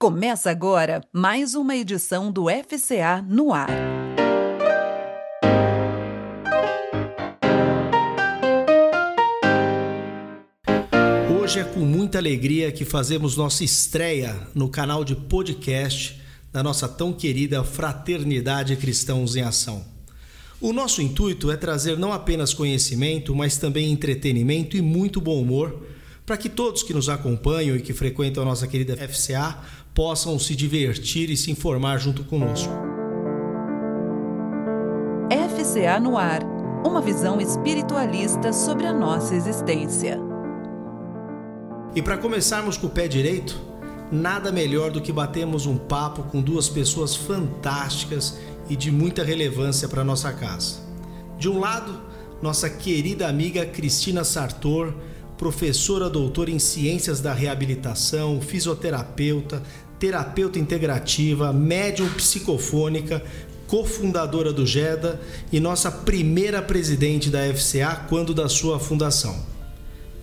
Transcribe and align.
Começa 0.00 0.48
agora 0.48 1.02
mais 1.12 1.56
uma 1.56 1.74
edição 1.74 2.30
do 2.30 2.44
FCA 2.48 3.20
no 3.20 3.52
ar. 3.52 3.68
Hoje 11.36 11.58
é 11.58 11.64
com 11.64 11.80
muita 11.80 12.16
alegria 12.16 12.70
que 12.70 12.84
fazemos 12.84 13.36
nossa 13.36 13.64
estreia 13.64 14.40
no 14.54 14.68
canal 14.68 15.02
de 15.02 15.16
podcast 15.16 16.22
da 16.52 16.62
nossa 16.62 16.88
tão 16.88 17.12
querida 17.12 17.64
Fraternidade 17.64 18.76
Cristãos 18.76 19.34
em 19.34 19.42
Ação. 19.42 19.84
O 20.60 20.72
nosso 20.72 21.02
intuito 21.02 21.50
é 21.50 21.56
trazer 21.56 21.98
não 21.98 22.12
apenas 22.12 22.54
conhecimento, 22.54 23.34
mas 23.34 23.56
também 23.56 23.90
entretenimento 23.90 24.76
e 24.76 24.80
muito 24.80 25.20
bom 25.20 25.42
humor 25.42 25.97
para 26.28 26.36
que 26.36 26.50
todos 26.50 26.82
que 26.82 26.92
nos 26.92 27.08
acompanham 27.08 27.74
e 27.74 27.80
que 27.80 27.94
frequentam 27.94 28.42
a 28.42 28.46
nossa 28.46 28.66
querida 28.66 28.94
FCA 28.94 29.60
possam 29.94 30.38
se 30.38 30.54
divertir 30.54 31.30
e 31.30 31.36
se 31.38 31.50
informar 31.50 31.96
junto 31.96 32.22
conosco. 32.22 32.70
FCA 35.30 35.98
no 35.98 36.18
ar 36.18 36.42
uma 36.84 37.00
visão 37.00 37.40
espiritualista 37.40 38.52
sobre 38.52 38.86
a 38.86 38.92
nossa 38.92 39.34
existência. 39.34 40.20
E 41.94 42.02
para 42.02 42.18
começarmos 42.18 42.76
com 42.76 42.88
o 42.88 42.90
pé 42.90 43.08
direito, 43.08 43.58
nada 44.12 44.52
melhor 44.52 44.90
do 44.90 45.00
que 45.00 45.10
batermos 45.10 45.64
um 45.64 45.78
papo 45.78 46.24
com 46.24 46.42
duas 46.42 46.68
pessoas 46.68 47.16
fantásticas 47.16 48.38
e 48.68 48.76
de 48.76 48.92
muita 48.92 49.24
relevância 49.24 49.88
para 49.88 50.04
nossa 50.04 50.30
casa. 50.30 50.82
De 51.38 51.48
um 51.48 51.58
lado, 51.58 51.98
nossa 52.42 52.68
querida 52.68 53.26
amiga 53.26 53.64
Cristina 53.64 54.24
Sartor, 54.24 54.92
professora 55.38 56.10
doutora 56.10 56.50
em 56.50 56.58
Ciências 56.58 57.20
da 57.20 57.32
Reabilitação, 57.32 58.40
fisioterapeuta, 58.40 59.62
terapeuta 59.98 60.58
integrativa, 60.58 61.52
médium 61.52 62.08
psicofônica, 62.10 63.22
cofundadora 63.68 64.52
do 64.52 64.66
GEDA 64.66 65.20
e 65.52 65.60
nossa 65.60 65.90
primeira 65.90 66.60
presidente 66.60 67.30
da 67.30 67.40
FCA 67.54 68.04
quando 68.08 68.34
da 68.34 68.48
sua 68.48 68.80
fundação. 68.80 69.38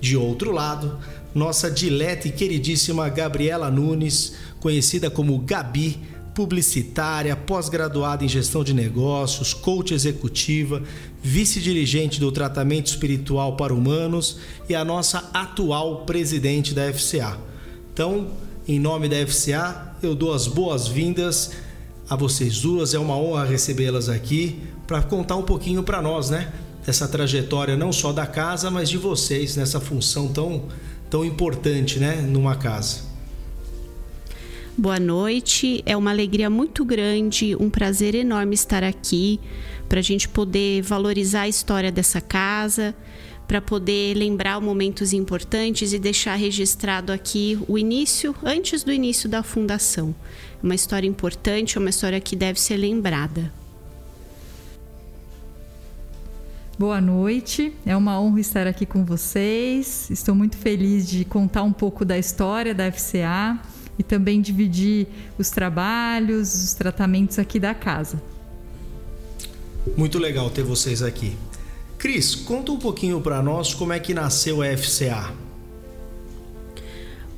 De 0.01 0.17
outro 0.17 0.51
lado, 0.51 0.99
nossa 1.33 1.71
dileta 1.71 2.27
e 2.27 2.31
queridíssima 2.31 3.07
Gabriela 3.07 3.71
Nunes, 3.71 4.33
conhecida 4.59 5.09
como 5.09 5.39
Gabi, 5.39 5.99
publicitária, 6.35 7.35
pós-graduada 7.35 8.23
em 8.23 8.27
gestão 8.27 8.63
de 8.63 8.73
negócios, 8.73 9.53
coach 9.53 9.93
executiva, 9.93 10.83
vice-dirigente 11.23 12.19
do 12.19 12.31
tratamento 12.31 12.87
espiritual 12.87 13.55
para 13.55 13.73
humanos 13.73 14.37
e 14.69 14.75
a 14.75 14.83
nossa 14.83 15.29
atual 15.33 16.05
presidente 16.05 16.73
da 16.73 16.93
FCA. 16.93 17.37
Então, 17.93 18.27
em 18.67 18.77
nome 18.77 19.07
da 19.07 19.15
FCA, 19.25 19.95
eu 20.03 20.13
dou 20.13 20.33
as 20.33 20.45
boas-vindas 20.45 21.51
a 22.09 22.15
vocês 22.15 22.59
duas. 22.59 22.93
É 22.93 22.99
uma 22.99 23.17
honra 23.17 23.45
recebê-las 23.45 24.09
aqui 24.09 24.61
para 24.85 25.01
contar 25.01 25.37
um 25.37 25.43
pouquinho 25.43 25.83
para 25.83 26.01
nós, 26.01 26.29
né? 26.29 26.51
Dessa 26.85 27.07
trajetória 27.07 27.77
não 27.77 27.93
só 27.93 28.11
da 28.11 28.27
casa, 28.27 28.69
mas 28.69 28.89
de 28.89 28.97
vocês 28.97 29.55
nessa 29.55 29.79
função 29.79 30.27
tão, 30.27 30.65
tão 31.09 31.23
importante, 31.23 31.97
né? 31.97 32.21
Numa 32.21 32.55
casa. 32.55 33.14
Boa 34.77 34.99
noite, 34.99 35.81
é 35.85 35.95
uma 35.95 36.11
alegria 36.11 36.49
muito 36.49 36.83
grande, 36.83 37.55
um 37.55 37.69
prazer 37.69 38.13
enorme 38.13 38.55
estar 38.55 38.83
aqui 38.83 39.39
para 39.87 39.99
a 39.99 40.03
gente 40.03 40.27
poder 40.27 40.81
valorizar 40.81 41.43
a 41.43 41.47
história 41.47 41.89
dessa 41.89 42.19
casa, 42.19 42.93
para 43.47 43.61
poder 43.61 44.13
lembrar 44.15 44.59
momentos 44.59 45.13
importantes 45.13 45.93
e 45.93 45.97
deixar 45.97 46.35
registrado 46.35 47.13
aqui 47.13 47.57
o 47.69 47.77
início, 47.77 48.35
antes 48.43 48.83
do 48.83 48.91
início 48.91 49.29
da 49.29 49.41
fundação. 49.41 50.13
Uma 50.61 50.75
história 50.75 51.07
importante, 51.07 51.79
uma 51.79 51.89
história 51.89 52.19
que 52.19 52.35
deve 52.35 52.59
ser 52.59 52.75
lembrada. 52.75 53.49
Boa 56.77 56.99
noite, 56.99 57.73
é 57.85 57.95
uma 57.95 58.19
honra 58.19 58.41
estar 58.41 58.67
aqui 58.67 58.85
com 58.85 59.05
vocês. 59.05 60.09
Estou 60.09 60.35
muito 60.35 60.57
feliz 60.57 61.07
de 61.09 61.23
contar 61.23 61.63
um 61.63 61.71
pouco 61.71 62.03
da 62.03 62.17
história 62.17 62.75
da 62.75 62.91
FCA 62.91 63.57
e 63.97 64.03
também 64.03 64.41
dividir 64.41 65.07
os 65.37 65.49
trabalhos, 65.49 66.53
os 66.53 66.73
tratamentos 66.73 67.39
aqui 67.39 67.59
da 67.59 67.73
casa. 67.73 68.21
Muito 69.95 70.17
legal 70.17 70.49
ter 70.49 70.63
vocês 70.63 71.01
aqui. 71.01 71.35
Cris, 71.97 72.35
conta 72.35 72.71
um 72.71 72.77
pouquinho 72.77 73.21
para 73.21 73.41
nós 73.41 73.73
como 73.73 73.93
é 73.93 73.99
que 73.99 74.13
nasceu 74.13 74.61
a 74.61 74.77
FCA. 74.77 75.33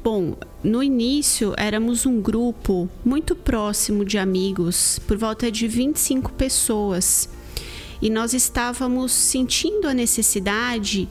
Bom, 0.03 0.35
no 0.63 0.81
início 0.81 1.53
éramos 1.57 2.06
um 2.06 2.22
grupo 2.22 2.89
muito 3.03 3.35
próximo 3.35 4.06
de 4.06 4.18
amigos, 4.18 5.00
por 5.06 5.18
volta 5.18 5.51
de 5.51 5.68
25 5.68 6.31
pessoas. 6.31 7.29
E 8.01 8.09
nós 8.09 8.34
estávamos 8.34 9.12
sentindo 9.12 9.88
a 9.88 9.94
necessidade 9.94 11.09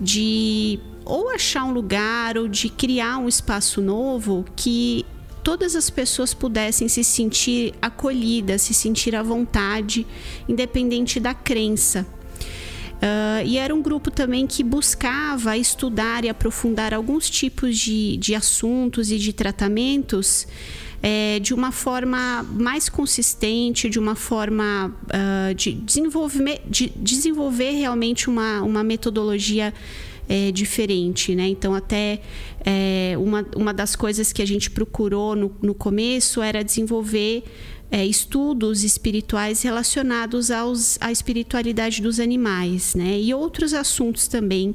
de 0.00 0.78
ou 1.06 1.30
achar 1.30 1.64
um 1.64 1.72
lugar 1.72 2.36
ou 2.36 2.48
de 2.48 2.68
criar 2.68 3.16
um 3.18 3.28
espaço 3.28 3.80
novo 3.80 4.44
que 4.56 5.06
todas 5.42 5.76
as 5.76 5.88
pessoas 5.88 6.34
pudessem 6.34 6.88
se 6.88 7.04
sentir 7.04 7.72
acolhidas, 7.80 8.62
se 8.62 8.74
sentir 8.74 9.14
à 9.14 9.22
vontade, 9.22 10.04
independente 10.48 11.20
da 11.20 11.32
crença. 11.32 12.04
Uh, 12.96 13.46
e 13.46 13.56
era 13.56 13.72
um 13.72 13.80
grupo 13.80 14.10
também 14.10 14.46
que 14.46 14.64
buscava 14.64 15.56
estudar 15.56 16.24
e 16.24 16.28
aprofundar 16.28 16.92
alguns 16.92 17.30
tipos 17.30 17.78
de, 17.78 18.16
de 18.16 18.34
assuntos 18.34 19.12
e 19.12 19.18
de 19.18 19.32
tratamentos 19.32 20.48
é, 21.02 21.38
de 21.38 21.54
uma 21.54 21.70
forma 21.70 22.42
mais 22.42 22.88
consistente, 22.88 23.88
de 23.88 23.98
uma 23.98 24.14
forma 24.14 24.92
uh, 25.04 25.54
de, 25.54 25.72
desenvolver, 25.72 26.62
de 26.68 26.88
desenvolver 26.96 27.70
realmente 27.72 28.28
uma, 28.28 28.62
uma 28.62 28.82
metodologia 28.82 29.72
é, 30.28 30.50
diferente, 30.50 31.34
né? 31.34 31.48
Então, 31.48 31.74
até 31.74 32.20
é, 32.64 33.14
uma, 33.18 33.46
uma 33.54 33.72
das 33.72 33.94
coisas 33.94 34.32
que 34.32 34.42
a 34.42 34.46
gente 34.46 34.70
procurou 34.70 35.36
no, 35.36 35.54
no 35.62 35.74
começo 35.74 36.42
era 36.42 36.62
desenvolver 36.62 37.44
é, 37.90 38.04
estudos 38.04 38.82
espirituais 38.82 39.62
relacionados 39.62 40.50
aos, 40.50 40.98
à 41.00 41.12
espiritualidade 41.12 42.02
dos 42.02 42.18
animais, 42.18 42.94
né? 42.94 43.20
E 43.20 43.32
outros 43.32 43.72
assuntos 43.72 44.26
também 44.26 44.74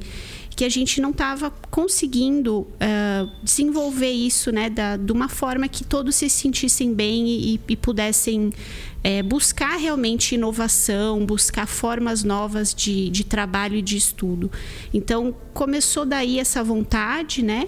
que 0.55 0.65
a 0.65 0.69
gente 0.69 0.99
não 1.01 1.11
estava 1.11 1.51
conseguindo 1.69 2.59
uh, 2.59 3.31
desenvolver 3.41 4.11
isso, 4.11 4.51
né, 4.51 4.69
da, 4.69 4.97
de 4.97 5.11
uma 5.11 5.29
forma 5.29 5.67
que 5.67 5.83
todos 5.83 6.15
se 6.15 6.29
sentissem 6.29 6.93
bem 6.93 7.27
e, 7.27 7.59
e 7.67 7.75
pudessem 7.75 8.51
é, 9.03 9.23
buscar 9.23 9.77
realmente 9.77 10.35
inovação, 10.35 11.25
buscar 11.25 11.65
formas 11.65 12.23
novas 12.23 12.73
de, 12.73 13.09
de 13.09 13.23
trabalho 13.23 13.75
e 13.75 13.81
de 13.81 13.97
estudo. 13.97 14.51
Então 14.93 15.35
começou 15.53 16.05
daí 16.05 16.39
essa 16.39 16.63
vontade, 16.63 17.41
né? 17.41 17.67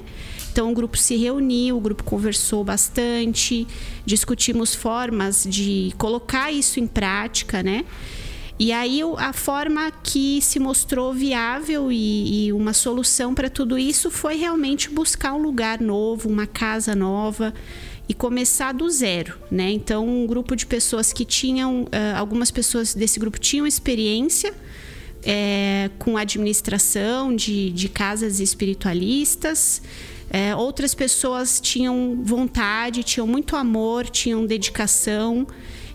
Então 0.51 0.71
o 0.71 0.75
grupo 0.75 0.95
se 0.95 1.15
reuniu, 1.15 1.77
o 1.77 1.81
grupo 1.81 2.03
conversou 2.03 2.63
bastante, 2.63 3.65
discutimos 4.05 4.75
formas 4.75 5.47
de 5.49 5.91
colocar 5.97 6.51
isso 6.51 6.79
em 6.79 6.85
prática, 6.85 7.63
né? 7.63 7.83
E 8.59 8.71
aí 8.71 9.01
a 9.17 9.33
forma 9.33 9.91
que 10.03 10.41
se 10.41 10.59
mostrou 10.59 11.13
viável 11.13 11.91
e, 11.91 12.45
e 12.45 12.53
uma 12.53 12.71
solução 12.71 13.33
para 13.33 13.49
tudo 13.49 13.77
isso 13.77 14.11
foi 14.11 14.35
realmente 14.35 14.89
buscar 14.89 15.33
um 15.33 15.41
lugar 15.41 15.81
novo, 15.81 16.29
uma 16.29 16.45
casa 16.45 16.95
nova 16.95 17.53
e 18.07 18.13
começar 18.13 18.71
do 18.73 18.89
zero, 18.89 19.37
né? 19.49 19.71
Então 19.71 20.07
um 20.07 20.27
grupo 20.27 20.55
de 20.55 20.65
pessoas 20.65 21.11
que 21.11 21.25
tinham, 21.25 21.87
algumas 22.15 22.51
pessoas 22.51 22.93
desse 22.93 23.19
grupo 23.19 23.39
tinham 23.39 23.65
experiência 23.65 24.53
é, 25.23 25.89
com 25.97 26.17
administração 26.17 27.35
de, 27.35 27.71
de 27.71 27.89
casas 27.89 28.39
espiritualistas. 28.39 29.81
É, 30.29 30.55
outras 30.55 30.93
pessoas 30.93 31.59
tinham 31.61 32.19
vontade, 32.23 33.03
tinham 33.03 33.27
muito 33.27 33.55
amor, 33.55 34.09
tinham 34.09 34.45
dedicação. 34.45 35.47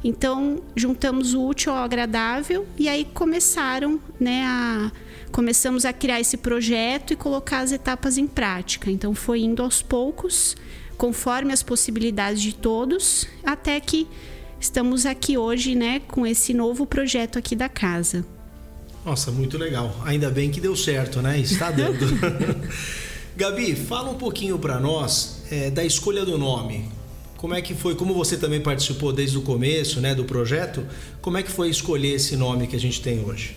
Então, 0.02 0.62
juntamos 0.76 1.34
o 1.34 1.46
útil 1.46 1.72
ao 1.72 1.78
agradável 1.78 2.66
e 2.78 2.88
aí 2.88 3.04
começaram, 3.04 4.00
né, 4.18 4.44
a 4.44 4.92
começamos 5.30 5.84
a 5.84 5.92
criar 5.92 6.20
esse 6.20 6.38
projeto 6.38 7.12
e 7.12 7.16
colocar 7.16 7.58
as 7.60 7.70
etapas 7.70 8.16
em 8.16 8.26
prática. 8.26 8.90
Então, 8.90 9.14
foi 9.14 9.40
indo 9.40 9.62
aos 9.62 9.82
poucos, 9.82 10.56
conforme 10.96 11.52
as 11.52 11.62
possibilidades 11.62 12.40
de 12.40 12.54
todos, 12.54 13.26
até 13.44 13.78
que 13.78 14.08
estamos 14.58 15.04
aqui 15.04 15.36
hoje, 15.36 15.74
né, 15.74 16.00
com 16.08 16.26
esse 16.26 16.54
novo 16.54 16.86
projeto 16.86 17.38
aqui 17.38 17.54
da 17.54 17.68
casa. 17.68 18.24
Nossa, 19.04 19.30
muito 19.30 19.56
legal. 19.56 19.94
Ainda 20.04 20.30
bem 20.30 20.50
que 20.50 20.60
deu 20.60 20.76
certo, 20.76 21.22
né? 21.22 21.38
Está 21.38 21.70
dando. 21.70 22.04
Gabi, 23.36 23.74
fala 23.74 24.10
um 24.10 24.18
pouquinho 24.18 24.58
para 24.58 24.80
nós 24.80 25.42
é, 25.50 25.70
da 25.70 25.84
escolha 25.84 26.24
do 26.24 26.36
nome. 26.36 26.90
Como 27.38 27.54
é 27.54 27.62
que 27.62 27.72
foi? 27.72 27.94
Como 27.94 28.12
você 28.14 28.36
também 28.36 28.60
participou 28.60 29.12
desde 29.12 29.38
o 29.38 29.42
começo, 29.42 30.00
né, 30.00 30.12
do 30.12 30.24
projeto? 30.24 30.84
Como 31.22 31.38
é 31.38 31.42
que 31.42 31.50
foi 31.50 31.70
escolher 31.70 32.14
esse 32.14 32.36
nome 32.36 32.66
que 32.66 32.74
a 32.74 32.80
gente 32.80 33.00
tem 33.00 33.24
hoje? 33.24 33.56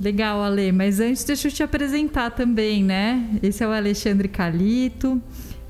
Legal, 0.00 0.42
Ale. 0.42 0.72
Mas 0.72 0.98
antes 0.98 1.24
deixa 1.24 1.48
eu 1.48 1.52
te 1.52 1.62
apresentar 1.62 2.30
também, 2.30 2.82
né? 2.82 3.38
Esse 3.42 3.62
é 3.62 3.68
o 3.68 3.70
Alexandre 3.70 4.28
Calito. 4.28 5.20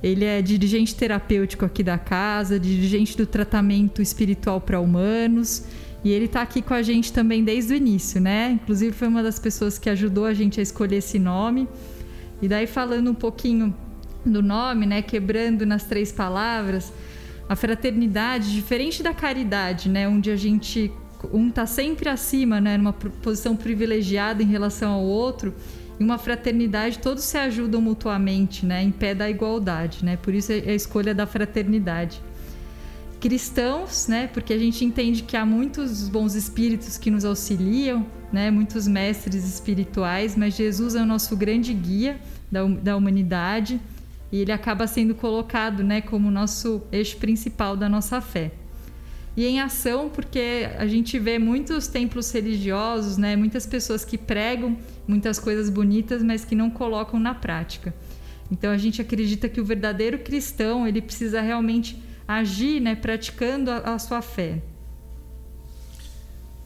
Ele 0.01 0.25
é 0.25 0.41
dirigente 0.41 0.95
terapêutico 0.95 1.65
aqui 1.65 1.83
da 1.83 1.99
casa, 1.99 2.61
dirigente 2.61 3.17
do 3.17 3.27
tratamento 3.27 4.01
espiritual 4.01 4.61
para 4.61 4.79
humanos. 4.79 5.65
E 6.05 6.13
ele 6.13 6.27
está 6.27 6.43
aqui 6.43 6.63
com 6.63 6.75
a 6.75 6.83
gente 6.83 7.13
também 7.13 7.43
desde 7.43 7.75
o 7.75 7.77
início, 7.77 8.21
né? 8.21 8.53
Inclusive 8.53 8.93
foi 8.93 9.09
uma 9.09 9.21
das 9.23 9.41
pessoas 9.41 9.81
que 9.81 9.91
ajudou 9.91 10.27
a 10.27 10.33
gente 10.33 10.61
a 10.61 10.63
escolher 10.63 10.99
esse 10.99 11.19
nome. 11.19 11.67
E 12.41 12.47
daí 12.47 12.69
falando 12.69 13.11
um 13.11 13.15
pouquinho 13.15 13.75
do 14.25 14.43
nome, 14.43 14.87
né, 14.87 15.03
quebrando 15.03 15.67
nas 15.67 15.85
três 15.85 16.13
palavras, 16.13 16.93
a 17.49 17.56
fraternidade, 17.56 18.53
diferente 18.53 19.03
da 19.03 19.15
caridade, 19.15 19.89
né, 19.89 20.06
onde 20.06 20.31
a 20.31 20.37
gente 20.37 20.93
um 21.33 21.49
está 21.49 21.67
sempre 21.67 22.09
acima, 22.09 22.61
né, 22.61 22.77
numa 22.77 22.93
posição 22.93 23.56
privilegiada 23.56 24.43
em 24.43 24.47
relação 24.47 24.93
ao 24.93 25.03
outro, 25.03 25.55
em 25.99 26.05
uma 26.05 26.19
fraternidade 26.19 26.99
todos 27.00 27.25
se 27.25 27.37
ajudam 27.37 27.81
mutuamente, 27.81 28.65
né, 28.65 28.83
em 28.83 28.93
pé 28.93 29.15
da 29.15 29.29
igualdade, 29.29 30.05
né? 30.05 30.17
Por 30.17 30.33
isso 30.33 30.53
é 30.53 30.71
a 30.71 30.75
escolha 30.75 31.12
da 31.12 31.27
fraternidade. 31.27 32.23
Cristãos, 33.21 34.06
né, 34.06 34.29
porque 34.29 34.53
a 34.53 34.59
gente 34.59 34.85
entende 34.85 35.25
que 35.25 35.37
há 35.37 35.45
muitos 35.45 36.09
bons 36.09 36.37
espíritos 36.37 36.97
que 36.97 37.11
nos 37.11 37.25
auxiliam, 37.25 38.06
né, 38.33 38.49
muitos 38.49 38.87
mestres 38.87 39.45
espirituais, 39.45 40.37
mas 40.37 40.55
Jesus 40.55 40.95
é 40.95 41.03
o 41.03 41.06
nosso 41.06 41.37
grande 41.37 41.75
guia 41.75 42.21
da, 42.49 42.65
da 42.65 42.97
humanidade 42.97 43.81
e 44.31 44.41
ele 44.41 44.53
acaba 44.53 44.87
sendo 44.87 45.15
colocado, 45.15 45.83
né, 45.83 46.01
como 46.01 46.31
nosso 46.31 46.83
eixo 46.93 47.17
principal 47.17 47.77
da 47.77 47.89
nossa 47.89 48.21
fé 48.21 48.53
e 49.39 49.47
em 49.47 49.61
ação, 49.61 50.09
porque 50.09 50.69
a 50.77 50.85
gente 50.89 51.17
vê 51.17 51.39
muitos 51.39 51.87
templos 51.87 52.29
religiosos, 52.33 53.17
né, 53.17 53.37
muitas 53.37 53.65
pessoas 53.65 54.05
que 54.05 54.19
pregam 54.19 54.77
muitas 55.07 55.39
coisas 55.39 55.71
bonitas, 55.71 56.25
mas 56.25 56.45
que 56.45 56.57
não 56.57 56.69
colocam 56.69 57.21
na 57.21 57.33
prática. 57.33 57.95
Então 58.51 58.73
a 58.73 58.77
gente 58.77 59.01
acredita 59.01 59.49
que 59.49 59.61
o 59.61 59.65
verdadeiro 59.65 60.19
cristão 60.19 60.89
ele 60.89 61.01
precisa 61.01 61.41
realmente 61.41 62.03
agir, 62.27 62.81
né, 62.81 62.97
praticando 62.97 63.71
a, 63.71 63.95
a 63.95 63.99
sua 64.01 64.21
fé. 64.21 64.61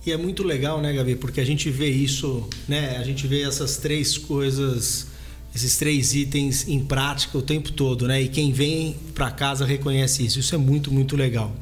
E 0.06 0.11
é 0.11 0.17
muito 0.17 0.43
legal, 0.43 0.81
né, 0.81 0.94
Gabi? 0.94 1.15
Porque 1.15 1.43
a 1.43 1.44
gente 1.44 1.69
vê 1.69 1.91
isso, 1.91 2.49
né? 2.67 2.97
A 2.97 3.03
gente 3.05 3.26
vê 3.26 3.43
essas 3.43 3.76
três 3.76 4.17
coisas, 4.17 5.08
esses 5.54 5.76
três 5.76 6.14
itens 6.14 6.66
em 6.66 6.81
prática 6.81 7.37
o 7.37 7.43
tempo 7.43 7.72
todo, 7.72 8.06
né? 8.06 8.22
E 8.22 8.28
quem 8.28 8.52
vem 8.52 8.96
para 9.14 9.31
casa 9.31 9.64
reconhece 9.64 10.25
isso. 10.25 10.38
Isso 10.38 10.54
é 10.54 10.58
muito, 10.58 10.93
muito 10.93 11.16
legal. 11.16 11.52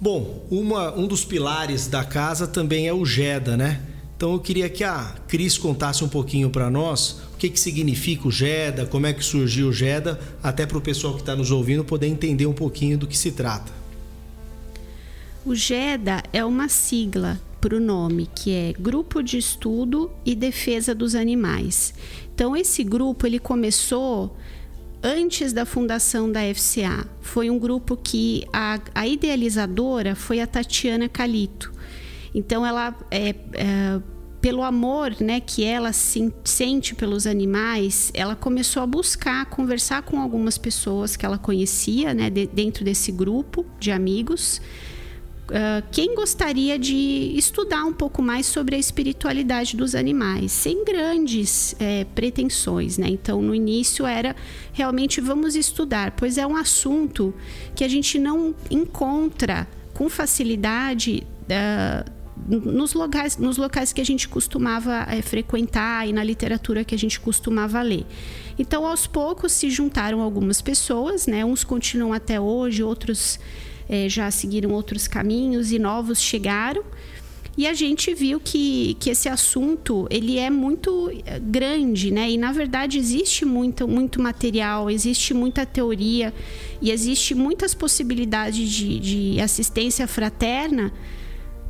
Bom, 0.00 0.46
uma, 0.50 0.94
um 0.96 1.06
dos 1.06 1.24
pilares 1.24 1.86
da 1.86 2.02
casa 2.02 2.46
também 2.46 2.88
é 2.88 2.92
o 2.92 3.04
GEDA, 3.04 3.56
né? 3.56 3.82
Então 4.16 4.32
eu 4.32 4.38
queria 4.38 4.68
que 4.68 4.82
a 4.82 5.14
Cris 5.28 5.58
contasse 5.58 6.02
um 6.04 6.08
pouquinho 6.08 6.50
para 6.50 6.70
nós 6.70 7.20
o 7.34 7.36
que, 7.38 7.48
que 7.48 7.60
significa 7.60 8.28
o 8.28 8.30
GEDA, 8.30 8.86
como 8.86 9.06
é 9.06 9.12
que 9.12 9.24
surgiu 9.24 9.68
o 9.68 9.72
GEDA, 9.72 10.18
até 10.42 10.66
para 10.66 10.78
o 10.78 10.80
pessoal 10.80 11.14
que 11.14 11.20
está 11.20 11.36
nos 11.36 11.50
ouvindo 11.50 11.84
poder 11.84 12.06
entender 12.06 12.46
um 12.46 12.52
pouquinho 12.52 12.98
do 12.98 13.06
que 13.06 13.16
se 13.16 13.32
trata. 13.32 13.72
O 15.44 15.54
GEDA 15.54 16.22
é 16.32 16.44
uma 16.44 16.68
sigla 16.68 17.40
para 17.60 17.76
o 17.76 17.80
nome, 17.80 18.28
que 18.34 18.52
é 18.52 18.72
Grupo 18.72 19.22
de 19.22 19.36
Estudo 19.38 20.10
e 20.24 20.34
Defesa 20.34 20.94
dos 20.94 21.14
Animais. 21.14 21.92
Então 22.34 22.56
esse 22.56 22.82
grupo 22.82 23.26
ele 23.26 23.38
começou 23.38 24.36
antes 25.02 25.52
da 25.52 25.64
fundação 25.64 26.30
da 26.30 26.40
FCA. 26.54 27.06
Foi 27.20 27.50
um 27.50 27.58
grupo 27.58 27.96
que 27.96 28.44
a, 28.52 28.78
a 28.94 29.06
idealizadora 29.06 30.14
foi 30.14 30.40
a 30.40 30.46
Tatiana 30.46 31.08
Calito. 31.08 31.72
Então, 32.34 32.64
ela 32.64 32.96
é, 33.10 33.34
é 33.54 34.00
pelo 34.40 34.62
amor 34.62 35.14
né, 35.20 35.40
que 35.40 35.64
ela 35.64 35.92
se, 35.92 36.32
sente 36.44 36.94
pelos 36.94 37.26
animais, 37.26 38.10
ela 38.14 38.34
começou 38.34 38.82
a 38.82 38.86
buscar 38.86 39.44
conversar 39.46 40.02
com 40.02 40.18
algumas 40.18 40.56
pessoas 40.56 41.14
que 41.16 41.26
ela 41.26 41.36
conhecia 41.36 42.14
né, 42.14 42.30
de, 42.30 42.46
dentro 42.46 42.84
desse 42.84 43.12
grupo 43.12 43.66
de 43.78 43.90
amigos 43.90 44.60
uh, 45.50 45.86
quem 45.90 46.14
gostaria 46.14 46.78
de 46.78 47.32
estudar 47.36 47.84
um 47.84 47.92
pouco 47.92 48.22
mais 48.22 48.46
sobre 48.46 48.76
a 48.76 48.78
espiritualidade 48.78 49.76
dos 49.76 49.94
animais, 49.94 50.52
sem 50.52 50.84
grandes 50.84 51.74
é, 51.78 52.04
pretensões, 52.04 52.96
né? 52.96 53.08
Então, 53.08 53.42
no 53.42 53.54
início 53.54 54.06
era 54.06 54.34
realmente 54.72 55.20
vamos 55.20 55.56
estudar, 55.56 56.12
pois 56.12 56.38
é 56.38 56.46
um 56.46 56.56
assunto 56.56 57.34
que 57.74 57.84
a 57.84 57.88
gente 57.88 58.18
não 58.18 58.54
encontra 58.70 59.68
com 59.92 60.08
facilidade. 60.08 61.26
Uh, 61.44 62.20
nos 62.48 62.94
locais, 62.94 63.36
nos 63.36 63.58
locais 63.58 63.92
que 63.92 64.00
a 64.00 64.04
gente 64.04 64.26
costumava 64.26 65.06
é, 65.10 65.20
frequentar 65.20 66.08
e 66.08 66.12
na 66.12 66.24
literatura 66.24 66.84
que 66.84 66.94
a 66.94 66.98
gente 66.98 67.20
costumava 67.20 67.82
ler. 67.82 68.06
Então, 68.58 68.86
aos 68.86 69.06
poucos 69.06 69.52
se 69.52 69.68
juntaram 69.68 70.22
algumas 70.22 70.62
pessoas, 70.62 71.26
né? 71.26 71.44
Uns 71.44 71.64
continuam 71.64 72.14
até 72.14 72.40
hoje, 72.40 72.82
outros 72.82 73.38
é, 73.90 74.08
já 74.08 74.30
seguiram 74.30 74.70
outros 74.70 75.08
caminhos 75.08 75.72
e 75.72 75.78
novos 75.78 76.22
chegaram. 76.22 76.84
E 77.58 77.66
a 77.66 77.74
gente 77.74 78.14
viu 78.14 78.38
que, 78.38 78.96
que 79.00 79.10
esse 79.10 79.28
assunto 79.28 80.06
ele 80.08 80.38
é 80.38 80.48
muito 80.48 81.10
é, 81.26 81.40
grande, 81.40 82.12
né? 82.12 82.30
E 82.30 82.38
na 82.38 82.52
verdade 82.52 82.96
existe 82.96 83.44
muito, 83.44 83.88
muito 83.88 84.22
material, 84.22 84.88
existe 84.88 85.34
muita 85.34 85.66
teoria 85.66 86.32
e 86.80 86.92
existe 86.92 87.34
muitas 87.34 87.74
possibilidades 87.74 88.70
de, 88.70 89.00
de 89.00 89.40
assistência 89.40 90.06
fraterna 90.06 90.92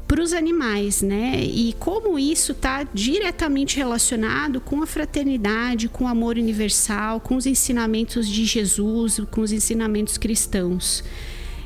para 0.07 0.23
os 0.23 0.35
animais, 0.35 1.01
né? 1.01 1.43
E 1.43 1.75
como 1.79 2.19
isso 2.19 2.53
está 2.53 2.83
diretamente 2.93 3.79
relacionado 3.79 4.61
com 4.61 4.83
a 4.83 4.87
fraternidade, 4.87 5.89
com 5.89 6.05
o 6.05 6.09
amor 6.09 6.37
universal, 6.37 7.19
com 7.19 7.37
os 7.37 7.47
ensinamentos 7.47 8.29
de 8.29 8.45
Jesus, 8.45 9.21
com 9.31 9.41
os 9.41 9.53
ensinamentos 9.53 10.19
cristãos. 10.19 11.03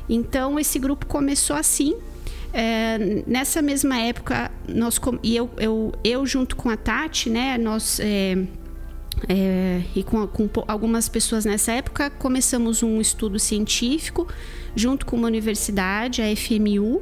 Então 0.09 0.59
esse 0.59 0.79
grupo 0.79 1.05
começou 1.05 1.55
assim. 1.55 1.95
É, 2.53 3.23
nessa 3.27 3.61
mesma 3.61 3.99
época, 3.99 4.49
nós 4.67 4.99
e 5.21 5.35
eu, 5.35 5.49
eu, 5.57 5.91
eu 6.03 6.25
junto 6.25 6.55
com 6.55 6.69
a 6.69 6.77
Tati, 6.77 7.29
né, 7.29 7.57
nós 7.57 7.99
é, 7.99 8.37
é, 9.27 9.81
e 9.95 10.03
com, 10.03 10.25
com, 10.27 10.49
algumas 10.67 11.09
pessoas 11.09 11.45
nessa 11.45 11.71
época 11.73 12.09
começamos 12.09 12.83
um 12.83 13.01
estudo 13.01 13.39
científico 13.39 14.27
junto 14.75 15.05
com 15.05 15.15
uma 15.15 15.27
universidade, 15.27 16.21
a 16.21 16.35
FMU. 16.35 17.01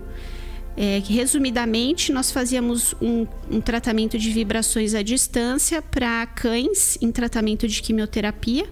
É, 0.75 1.03
resumidamente 1.05 2.11
nós 2.11 2.31
fazíamos 2.31 2.95
um, 2.99 3.27
um, 3.51 3.61
tratamento 3.61 4.17
de 4.17 4.31
vibrações 4.31 4.95
à 4.95 5.03
distância 5.03 5.83
para 5.83 6.25
cães 6.25 6.97
em 6.99 7.11
tratamento 7.11 7.67
de 7.67 7.79
quimioterapia 7.79 8.65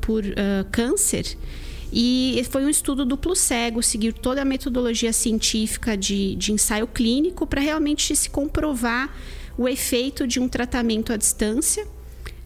por 0.00 0.24
uh, 0.24 0.66
câncer 0.72 1.36
e 1.92 2.42
foi 2.50 2.64
um 2.64 2.68
estudo 2.68 3.04
duplo 3.04 3.34
cego, 3.36 3.82
seguir 3.82 4.12
toda 4.12 4.42
a 4.42 4.44
metodologia 4.44 5.12
científica 5.12 5.96
de, 5.96 6.34
de 6.36 6.52
ensaio 6.52 6.86
clínico 6.86 7.46
para 7.46 7.60
realmente 7.60 8.14
se 8.14 8.28
comprovar 8.28 9.14
o 9.56 9.68
efeito 9.68 10.26
de 10.26 10.38
um 10.40 10.48
tratamento 10.48 11.12
à 11.12 11.16
distância 11.16 11.86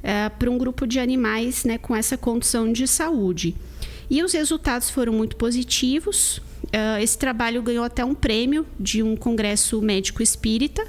é, 0.02 0.28
para 0.28 0.50
um 0.50 0.58
grupo 0.58 0.86
de 0.86 0.98
animais 0.98 1.64
né, 1.64 1.78
com 1.78 1.94
essa 1.94 2.16
condição 2.16 2.72
de 2.72 2.86
saúde. 2.86 3.56
E 4.08 4.22
os 4.22 4.32
resultados 4.32 4.90
foram 4.90 5.12
muito 5.12 5.36
positivos. 5.36 6.38
Uh, 6.64 7.00
esse 7.00 7.16
trabalho 7.16 7.62
ganhou 7.62 7.84
até 7.84 8.04
um 8.04 8.14
prêmio 8.14 8.66
de 8.78 9.02
um 9.02 9.16
congresso 9.16 9.80
médico 9.80 10.22
espírita, 10.22 10.84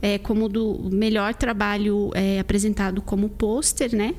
é, 0.00 0.18
como 0.18 0.48
do 0.48 0.88
melhor 0.92 1.34
trabalho 1.34 2.10
é, 2.14 2.38
apresentado 2.38 3.02
como 3.02 3.28
pôster, 3.28 3.94
né? 3.94 4.14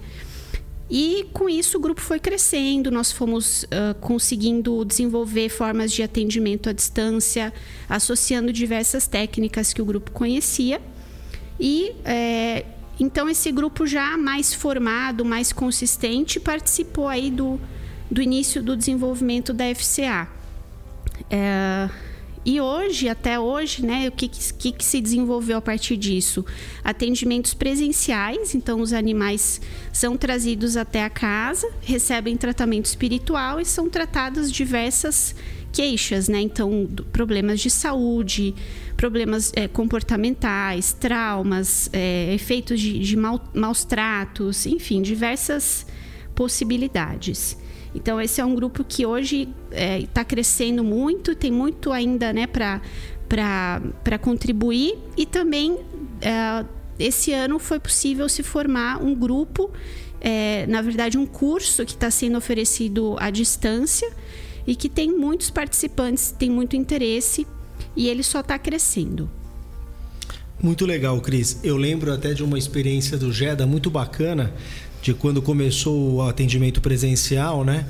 E 0.90 1.28
com 1.34 1.50
isso 1.50 1.78
o 1.78 1.82
grupo 1.82 2.00
foi 2.00 2.20
crescendo, 2.20 2.92
nós 2.92 3.12
fomos 3.12 3.64
uh, 3.64 3.96
conseguindo 4.00 4.86
desenvolver 4.86 5.50
formas 5.50 5.92
de 5.92 6.04
atendimento 6.04 6.70
à 6.70 6.74
distância, 6.74 7.52
associando 7.90 8.54
diversas 8.54 9.08
técnicas 9.08 9.74
que 9.74 9.82
o 9.82 9.86
grupo 9.86 10.12
conhecia. 10.12 10.80
E 11.60 11.92
é, 12.04 12.66
então 13.00 13.28
esse 13.28 13.52
grupo 13.52 13.88
já 13.88 14.16
mais 14.16 14.54
formado, 14.54 15.26
mais 15.26 15.52
consistente, 15.52 16.40
participou 16.40 17.08
aí 17.08 17.32
do, 17.32 17.60
do 18.12 18.22
início 18.22 18.62
do 18.62 18.78
desenvolvimento 18.78 19.54
da 19.54 19.66
FCA. 19.74 20.28
É, 21.32 21.90
e 22.46 22.62
hoje, 22.62 23.10
até 23.10 23.40
hoje, 23.40 23.84
né, 23.84 24.08
o 24.08 24.12
que, 24.12 24.28
que, 24.28 24.72
que, 24.72 24.86
se 24.86 25.02
desenvolveu 25.02 25.58
a 25.58 25.62
partir 25.62 25.98
disso? 25.98 26.46
Atendimentos 26.84 27.56
presenciais, 27.56 28.54
então 28.54 28.82
os 28.82 28.94
animais 28.94 29.60
são 29.92 30.16
trazidos 30.16 30.78
até 30.78 31.04
a 31.04 31.10
casa, 31.10 31.68
recebem 31.82 32.38
tratamento 32.38 32.86
espiritual 32.86 33.60
e 33.60 33.66
são 33.66 33.90
tratadas 33.90 34.52
diversas 34.52 35.34
queixas, 35.74 36.30
né? 36.30 36.40
Então, 36.40 36.88
problemas 37.12 37.60
de 37.60 37.72
saúde, 37.72 38.54
problemas 38.96 39.52
é, 39.56 39.68
comportamentais, 39.68 40.94
traumas, 40.94 41.90
é, 41.92 42.32
efeitos 42.34 42.80
de, 42.80 43.00
de 43.00 43.18
mal, 43.18 43.44
maus 43.56 43.84
tratos, 43.84 44.68
enfim, 44.68 45.02
diversas 45.02 45.86
possibilidades. 46.36 47.58
Então, 47.96 48.20
esse 48.20 48.42
é 48.42 48.46
um 48.46 48.54
grupo 48.54 48.84
que 48.84 49.06
hoje 49.06 49.48
está 49.72 50.22
é, 50.22 50.26
crescendo 50.26 50.84
muito, 50.84 51.34
tem 51.34 51.52
muito 51.52 51.92
ainda 51.92 52.34
né, 52.34 52.46
para 52.46 54.20
contribuir 54.20 54.98
e 55.18 55.26
também 55.26 55.80
é, 56.22 56.66
esse 57.00 57.32
ano 57.32 57.58
foi 57.58 57.80
possível 57.80 58.28
se 58.30 58.44
formar 58.44 59.02
um 59.02 59.16
grupo 59.16 59.72
é, 60.26 60.66
na 60.66 60.82
verdade, 60.82 61.20
um 61.20 61.26
curso 61.26 61.86
que 61.86 61.92
está 61.92 62.10
sendo 62.10 62.36
oferecido 62.36 63.16
à 63.20 63.30
distância 63.30 64.12
e 64.66 64.76
que 64.76 64.90
tem 64.90 65.16
muitos 65.16 65.52
participantes, 65.52 66.32
tem 66.32 66.50
muito 66.50 66.76
interesse 66.76 67.46
e 67.96 68.08
ele 68.08 68.24
só 68.24 68.40
está 68.40 68.58
crescendo. 68.58 69.30
Muito 70.60 70.84
legal, 70.84 71.22
Cris. 71.22 71.60
Eu 71.64 71.78
lembro 71.78 72.12
até 72.12 72.34
de 72.34 72.44
uma 72.44 72.58
experiência 72.58 73.20
do 73.20 73.32
GEDA 73.32 73.68
muito 73.68 73.92
bacana, 73.92 74.52
de 75.06 75.14
quando 75.14 75.40
começou 75.40 76.16
o 76.16 76.22
atendimento 76.24 76.82
presencial, 76.82 77.64
né? 77.64 77.86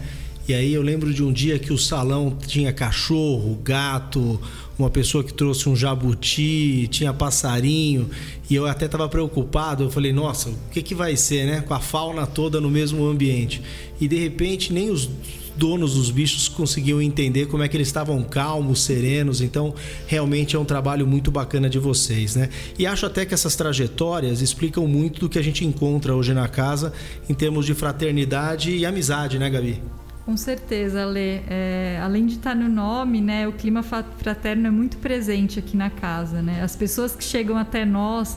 E 0.50 0.54
aí 0.54 0.74
eu 0.74 0.82
lembro 0.82 1.14
de 1.14 1.24
um 1.24 1.32
dia 1.32 1.58
que 1.58 1.72
o 1.72 1.78
salão 1.78 2.38
tinha 2.46 2.74
cachorro, 2.74 3.58
gato, 3.64 4.38
uma 4.78 4.90
pessoa 4.90 5.24
que 5.24 5.34
trouxe 5.34 5.70
um 5.70 5.78
jabuti, 5.78 6.90
tinha 6.90 7.14
passarinho, 7.14 8.10
e 8.50 8.56
eu 8.56 8.66
até 8.68 8.88
estava 8.88 9.08
preocupado. 9.08 9.86
Eu 9.86 9.90
falei, 9.90 10.12
nossa, 10.12 10.50
o 10.50 10.58
que, 10.72 10.82
que 10.82 10.94
vai 10.94 11.16
ser, 11.16 11.46
né? 11.46 11.62
Com 11.62 11.74
a 11.74 11.80
fauna 11.80 12.28
toda 12.28 12.60
no 12.60 12.70
mesmo 12.70 13.06
ambiente. 13.06 13.62
E 14.00 14.10
de 14.10 14.18
repente 14.18 14.74
nem 14.74 14.90
os 14.90 15.10
donos 15.58 15.96
dos 15.96 16.12
bichos 16.12 16.48
conseguiam 16.48 17.02
entender 17.02 17.48
como 17.48 17.64
é 17.64 17.68
que 17.68 17.78
eles 17.78 17.88
estavam 17.88 18.22
calmos, 18.24 18.84
serenos. 18.84 19.42
Então, 19.42 19.74
realmente 20.08 20.56
é 20.56 20.60
um 20.60 20.66
trabalho 20.66 21.08
muito 21.08 21.32
bacana 21.32 21.70
de 21.70 21.80
vocês, 21.80 22.36
né? 22.36 22.50
E 22.78 22.86
acho 22.86 23.06
até 23.06 23.26
que 23.26 23.34
essas 23.34 23.56
trajetórias 23.56 24.42
explicam 24.42 24.88
muito 24.88 25.20
do 25.20 25.30
que 25.30 25.40
a 25.40 25.44
gente 25.44 25.66
encontra 25.66 26.16
hoje 26.16 26.34
na 26.34 26.48
casa 26.48 26.94
em 27.30 27.34
termos 27.34 27.66
de 27.66 27.74
fraternidade 27.74 28.76
e 28.76 28.86
amizade, 28.86 29.40
né, 29.40 29.50
Gabi? 29.50 29.82
Com 30.26 30.36
certeza, 30.36 31.06
Lê. 31.06 31.42
É, 31.48 32.00
além 32.02 32.26
de 32.26 32.34
estar 32.34 32.56
no 32.56 32.68
nome, 32.68 33.22
né, 33.22 33.48
o 33.48 33.54
clima 33.54 33.84
fraterno 33.84 34.66
é 34.66 34.72
muito 34.72 34.98
presente 34.98 35.60
aqui 35.60 35.78
na 35.78 35.92
casa. 35.92 36.42
Né? 36.42 36.64
As 36.64 36.76
pessoas 36.76 37.16
que 37.16 37.24
chegam 37.24 37.56
até 37.58 37.86
nós, 37.86 38.36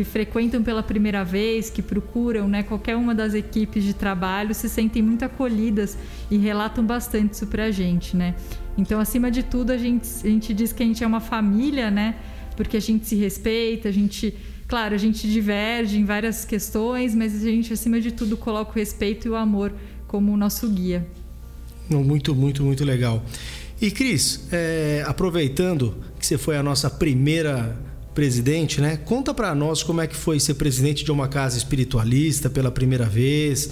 que 0.00 0.04
frequentam 0.04 0.62
pela 0.62 0.82
primeira 0.82 1.22
vez, 1.22 1.68
que 1.68 1.82
procuram 1.82 2.48
né, 2.48 2.62
qualquer 2.62 2.96
uma 2.96 3.14
das 3.14 3.34
equipes 3.34 3.84
de 3.84 3.92
trabalho, 3.92 4.54
se 4.54 4.66
sentem 4.66 5.02
muito 5.02 5.26
acolhidas 5.26 5.94
e 6.30 6.38
relatam 6.38 6.82
bastante 6.82 7.34
isso 7.34 7.46
para 7.46 7.66
a 7.66 7.70
gente. 7.70 8.16
Né? 8.16 8.34
Então, 8.78 8.98
acima 8.98 9.30
de 9.30 9.42
tudo, 9.42 9.72
a 9.72 9.76
gente, 9.76 10.08
a 10.24 10.26
gente 10.26 10.54
diz 10.54 10.72
que 10.72 10.82
a 10.82 10.86
gente 10.86 11.04
é 11.04 11.06
uma 11.06 11.20
família, 11.20 11.90
né? 11.90 12.14
porque 12.56 12.78
a 12.78 12.80
gente 12.80 13.06
se 13.06 13.14
respeita, 13.14 13.90
a 13.90 13.92
gente 13.92 14.34
Claro, 14.66 14.94
a 14.94 14.98
gente 14.98 15.28
diverge 15.28 15.98
em 15.98 16.04
várias 16.04 16.44
questões, 16.44 17.12
mas 17.12 17.34
a 17.34 17.50
gente, 17.50 17.72
acima 17.72 18.00
de 18.00 18.12
tudo, 18.12 18.36
coloca 18.36 18.70
o 18.70 18.74
respeito 18.74 19.26
e 19.26 19.30
o 19.30 19.34
amor 19.34 19.72
como 20.06 20.36
nosso 20.36 20.68
guia. 20.68 21.04
Muito, 21.88 22.36
muito, 22.36 22.62
muito 22.62 22.84
legal. 22.84 23.20
E 23.82 23.90
Cris, 23.90 24.46
é, 24.52 25.02
aproveitando 25.08 25.96
que 26.20 26.24
você 26.24 26.38
foi 26.38 26.56
a 26.56 26.62
nossa 26.62 26.88
primeira 26.88 27.76
presidente, 28.14 28.80
né? 28.80 28.96
Conta 28.96 29.32
para 29.32 29.54
nós 29.54 29.82
como 29.82 30.00
é 30.00 30.06
que 30.06 30.16
foi 30.16 30.40
ser 30.40 30.54
presidente 30.54 31.04
de 31.04 31.12
uma 31.12 31.28
casa 31.28 31.56
espiritualista 31.56 32.50
pela 32.50 32.70
primeira 32.70 33.06
vez 33.06 33.70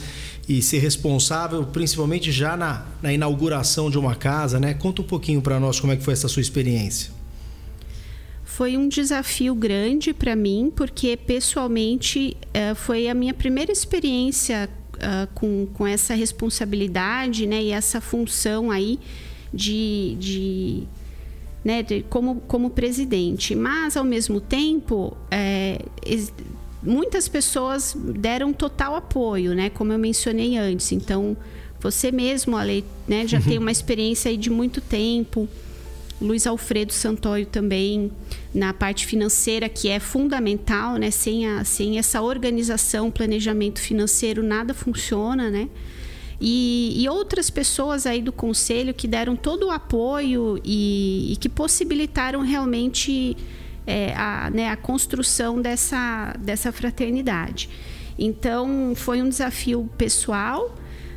e 0.48 0.62
ser 0.62 0.78
responsável, 0.78 1.64
principalmente 1.64 2.32
já 2.32 2.56
na, 2.56 2.86
na 3.02 3.12
inauguração 3.12 3.90
de 3.90 3.98
uma 3.98 4.14
casa, 4.14 4.58
né? 4.58 4.74
Conta 4.74 5.02
um 5.02 5.04
pouquinho 5.04 5.42
para 5.42 5.58
nós 5.60 5.80
como 5.80 5.92
é 5.92 5.96
que 5.96 6.02
foi 6.02 6.14
essa 6.14 6.28
sua 6.28 6.40
experiência. 6.40 7.10
Foi 8.44 8.76
um 8.76 8.88
desafio 8.88 9.54
grande 9.54 10.12
para 10.12 10.34
mim, 10.34 10.72
porque 10.74 11.16
pessoalmente 11.16 12.36
é, 12.52 12.74
foi 12.74 13.08
a 13.08 13.14
minha 13.14 13.32
primeira 13.32 13.70
experiência 13.70 14.68
uh, 14.94 15.28
com, 15.34 15.66
com 15.74 15.86
essa 15.86 16.14
responsabilidade 16.14 17.46
né, 17.46 17.62
e 17.62 17.70
essa 17.70 18.00
função 18.00 18.70
aí 18.70 18.98
de, 19.52 20.16
de, 20.18 20.82
né, 21.68 21.82
de 21.82 22.02
como, 22.08 22.36
como 22.48 22.70
presidente. 22.70 23.54
Mas, 23.54 23.94
ao 23.94 24.02
mesmo 24.02 24.40
tempo, 24.40 25.14
é, 25.30 25.84
muitas 26.82 27.28
pessoas 27.28 27.94
deram 27.94 28.54
total 28.54 28.96
apoio, 28.96 29.54
né, 29.54 29.68
como 29.68 29.92
eu 29.92 29.98
mencionei 29.98 30.56
antes. 30.56 30.92
Então, 30.92 31.36
você 31.78 32.10
mesmo, 32.10 32.56
Ale, 32.56 32.86
né, 33.06 33.26
já 33.26 33.36
uhum. 33.36 33.44
tem 33.44 33.58
uma 33.60 33.70
experiência 33.70 34.34
de 34.34 34.48
muito 34.48 34.80
tempo. 34.80 35.46
Luiz 36.22 36.46
Alfredo 36.46 36.92
Santório 36.94 37.44
também 37.44 38.10
na 38.54 38.72
parte 38.72 39.04
financeira, 39.04 39.68
que 39.68 39.90
é 39.90 40.00
fundamental, 40.00 40.96
né? 40.96 41.12
Sem, 41.12 41.46
a, 41.46 41.64
sem 41.64 41.96
essa 41.96 42.20
organização, 42.22 43.08
planejamento 43.08 43.78
financeiro, 43.78 44.42
nada 44.42 44.74
funciona, 44.74 45.48
né? 45.48 45.68
E, 46.40 47.02
e, 47.02 47.08
outras 47.08 47.50
pessoas 47.50 48.06
aí 48.06 48.22
do 48.22 48.32
conselho 48.32 48.94
que 48.94 49.08
deram 49.08 49.34
todo 49.34 49.66
o 49.66 49.70
apoio 49.70 50.60
e, 50.64 51.32
e 51.32 51.36
que 51.36 51.48
possibilitaram 51.48 52.42
realmente 52.42 53.36
é, 53.84 54.14
a, 54.14 54.48
né, 54.50 54.68
a 54.68 54.76
construção 54.76 55.60
dessa, 55.60 56.36
dessa 56.38 56.70
fraternidade. 56.70 57.68
Então, 58.16 58.92
foi 58.94 59.20
um 59.20 59.28
desafio 59.28 59.90
pessoal, 59.98 60.74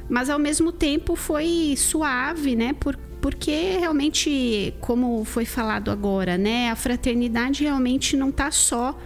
mas 0.10 0.30
ao 0.30 0.40
mesmo 0.40 0.72
tempo 0.72 1.16
foi 1.16 1.76
suave, 1.78 2.56
né? 2.56 2.74
Por, 2.74 2.98
porque 3.22 3.78
realmente, 3.80 4.74
como 4.82 5.24
foi 5.24 5.46
falado 5.46 5.92
agora, 5.92 6.38
né, 6.38 6.72
a 6.72 6.76
fraternidade 6.76 7.64
realmente 7.64 8.18
não 8.18 8.30
está 8.30 8.50
só 8.50 8.98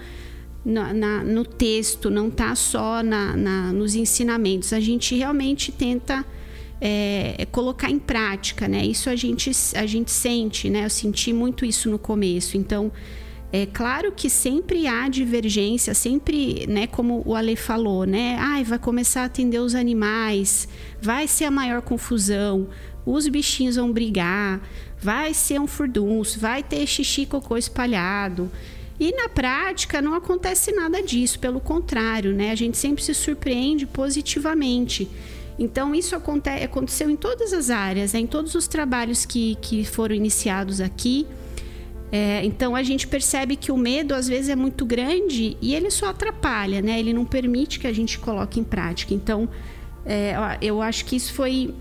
na, 0.66 0.94
na, 0.94 1.24
no 1.24 1.46
texto, 1.46 2.10
não 2.10 2.28
está 2.28 2.56
só 2.56 3.04
na, 3.04 3.72
nos 3.72 3.94
ensinamentos. 3.94 4.74
A 4.74 4.80
gente 4.80 5.16
realmente 5.16 5.72
tenta 5.72 6.26
é, 6.82 7.48
colocar 7.52 7.90
em 7.90 8.00
prática, 8.00 8.68
né? 8.68 8.84
Isso 8.86 9.10
a 9.10 9.16
gente, 9.16 9.52
a 9.76 9.86
gente 9.86 10.12
sente, 10.12 10.70
né? 10.70 10.86
Eu 10.86 10.90
senti 10.90 11.32
muito 11.32 11.64
isso 11.64 11.90
no 11.90 12.00
começo. 12.00 12.58
Então, 12.58 12.92
é 13.52 13.66
claro 13.66 14.12
que 14.12 14.30
sempre 14.30 14.88
há 14.88 15.08
divergência, 15.08 15.94
sempre, 15.94 16.66
né, 16.68 16.88
como 16.88 17.24
o 17.26 17.36
Ale 17.36 17.56
falou, 17.56 18.04
né? 18.04 18.36
Ai, 18.40 18.64
vai 18.64 18.80
começar 18.80 19.22
a 19.22 19.26
atender 19.26 19.60
os 19.60 19.76
animais, 19.76 20.68
vai 21.02 21.28
ser 21.28 21.46
a 21.46 21.52
maior 21.52 21.82
confusão, 21.82 22.68
os 23.06 23.28
bichinhos 23.28 23.76
vão 23.76 23.94
brigar, 23.94 24.62
vai 25.00 25.34
ser 25.34 25.62
um 25.62 25.68
furdunço, 25.68 26.40
vai 26.40 26.64
ter 26.64 26.86
xixi 26.86 27.26
cocô 27.26 27.56
espalhado. 27.56 28.52
E 29.00 29.12
na 29.12 29.28
prática 29.28 30.02
não 30.02 30.14
acontece 30.14 30.72
nada 30.72 31.02
disso, 31.04 31.38
pelo 31.40 31.60
contrário, 31.60 32.34
né? 32.34 32.52
A 32.52 32.56
gente 32.56 32.78
sempre 32.78 33.04
se 33.04 33.14
surpreende 33.14 33.86
positivamente. 33.86 35.10
Então 35.58 35.96
isso 35.96 36.16
aconte 36.16 36.50
aconteceu 36.50 37.10
em 37.10 37.16
todas 37.16 37.54
as 37.54 37.70
áreas, 37.70 38.14
né? 38.14 38.20
em 38.20 38.28
todos 38.28 38.56
os 38.56 38.68
trabalhos 38.68 39.26
que, 39.26 39.56
que 39.62 39.86
foram 39.86 40.16
iniciados 40.16 40.82
aqui. 40.82 41.26
É, 42.12 42.46
então 42.46 42.76
a 42.76 42.84
gente 42.84 43.08
percebe 43.08 43.56
que 43.56 43.72
o 43.72 43.78
medo 43.78 44.14
às 44.14 44.28
vezes 44.28 44.50
é 44.50 44.56
muito 44.56 44.86
grande 44.86 45.58
e 45.62 45.74
ele 45.74 45.90
só 45.90 46.10
atrapalha, 46.10 46.82
né? 46.82 47.00
Ele 47.00 47.14
não 47.14 47.26
permite 47.26 47.80
que 47.80 47.88
a 47.88 47.94
gente 47.94 48.20
coloque 48.20 48.60
em 48.60 48.64
prática. 48.64 49.14
Então 49.14 49.50
é, 50.06 50.36
eu 50.62 50.82
acho 50.82 51.06
que 51.06 51.16
isso 51.16 51.34
foi 51.34 51.74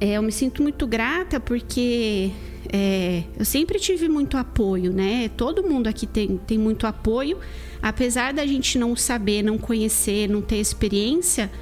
é, 0.00 0.12
eu 0.12 0.22
me 0.22 0.32
sinto 0.32 0.62
muito 0.62 0.86
grata 0.86 1.40
porque 1.40 2.30
é, 2.72 3.24
eu 3.38 3.44
sempre 3.44 3.78
tive 3.78 4.08
muito 4.08 4.38
apoio, 4.38 4.92
né? 4.92 5.30
Todo 5.36 5.62
mundo 5.62 5.88
aqui 5.88 6.06
tem, 6.06 6.38
tem 6.38 6.56
muito 6.56 6.86
apoio. 6.86 7.38
Apesar 7.82 8.32
da 8.32 8.46
gente 8.46 8.78
não 8.78 8.96
saber, 8.96 9.42
não 9.42 9.58
conhecer, 9.58 10.26
não 10.26 10.40
ter 10.40 10.56
experiência, 10.56 11.52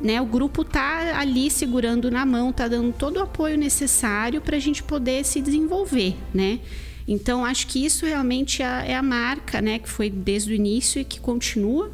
né? 0.00 0.22
O 0.22 0.24
grupo 0.24 0.64
tá 0.64 1.18
ali 1.18 1.50
segurando 1.50 2.10
na 2.10 2.24
mão, 2.24 2.50
tá 2.50 2.66
dando 2.66 2.94
todo 2.94 3.18
o 3.18 3.22
apoio 3.22 3.58
necessário 3.58 4.40
para 4.40 4.56
a 4.56 4.60
gente 4.60 4.82
poder 4.82 5.22
se 5.24 5.42
desenvolver, 5.42 6.16
né? 6.32 6.60
Então 7.06 7.44
acho 7.44 7.66
que 7.66 7.84
isso 7.84 8.06
realmente 8.06 8.62
é, 8.62 8.92
é 8.92 8.96
a 8.96 9.02
marca, 9.02 9.60
né? 9.60 9.78
Que 9.78 9.88
foi 9.88 10.08
desde 10.08 10.52
o 10.52 10.54
início 10.54 10.98
e 10.98 11.04
que 11.04 11.20
continua. 11.20 11.90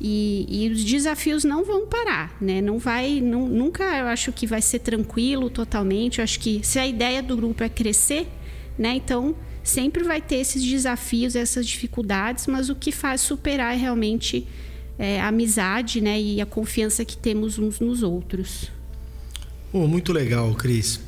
E, 0.00 0.46
e, 0.48 0.70
os 0.70 0.84
desafios 0.84 1.42
não 1.42 1.64
vão 1.64 1.86
parar, 1.86 2.36
né? 2.40 2.60
Não 2.60 2.78
vai, 2.78 3.20
não, 3.20 3.48
nunca 3.48 3.82
eu 3.98 4.06
acho 4.06 4.30
que 4.32 4.46
vai 4.46 4.62
ser 4.62 4.78
tranquilo 4.78 5.50
totalmente. 5.50 6.18
Eu 6.18 6.24
acho 6.24 6.38
que 6.38 6.60
se 6.62 6.78
a 6.78 6.86
ideia 6.86 7.20
do 7.20 7.36
grupo 7.36 7.64
é 7.64 7.68
crescer, 7.68 8.28
né? 8.78 8.94
Então 8.94 9.34
sempre 9.64 10.04
vai 10.04 10.20
ter 10.20 10.36
esses 10.36 10.62
desafios, 10.62 11.34
essas 11.34 11.66
dificuldades, 11.66 12.46
mas 12.46 12.70
o 12.70 12.74
que 12.74 12.92
faz 12.92 13.20
superar 13.20 13.74
é 13.74 13.76
realmente 13.76 14.46
é, 14.98 15.20
a 15.20 15.28
amizade, 15.28 16.00
né? 16.00 16.20
E 16.20 16.40
a 16.40 16.46
confiança 16.46 17.04
que 17.04 17.16
temos 17.16 17.58
uns 17.58 17.80
nos 17.80 18.02
outros. 18.02 18.70
Oh, 19.72 19.86
muito 19.86 20.12
legal, 20.12 20.54
Cris. 20.54 21.00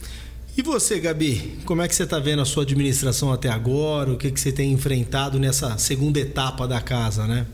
E 0.56 0.62
você, 0.62 0.99
Gabi, 0.99 1.59
como 1.64 1.80
é 1.80 1.88
que 1.88 1.94
você 1.94 2.02
está 2.02 2.18
vendo 2.18 2.42
a 2.42 2.44
sua 2.44 2.64
administração 2.64 3.32
até 3.32 3.49
agora? 3.49 4.12
O 4.12 4.16
que, 4.16 4.30
que 4.30 4.38
você 4.38 4.52
tem 4.52 4.73
enfrentado 4.73 5.38
nessa 5.38 5.78
segunda 5.78 6.18
etapa 6.18 6.66
da 6.66 6.80
casa, 6.80 7.26
né? 7.26 7.47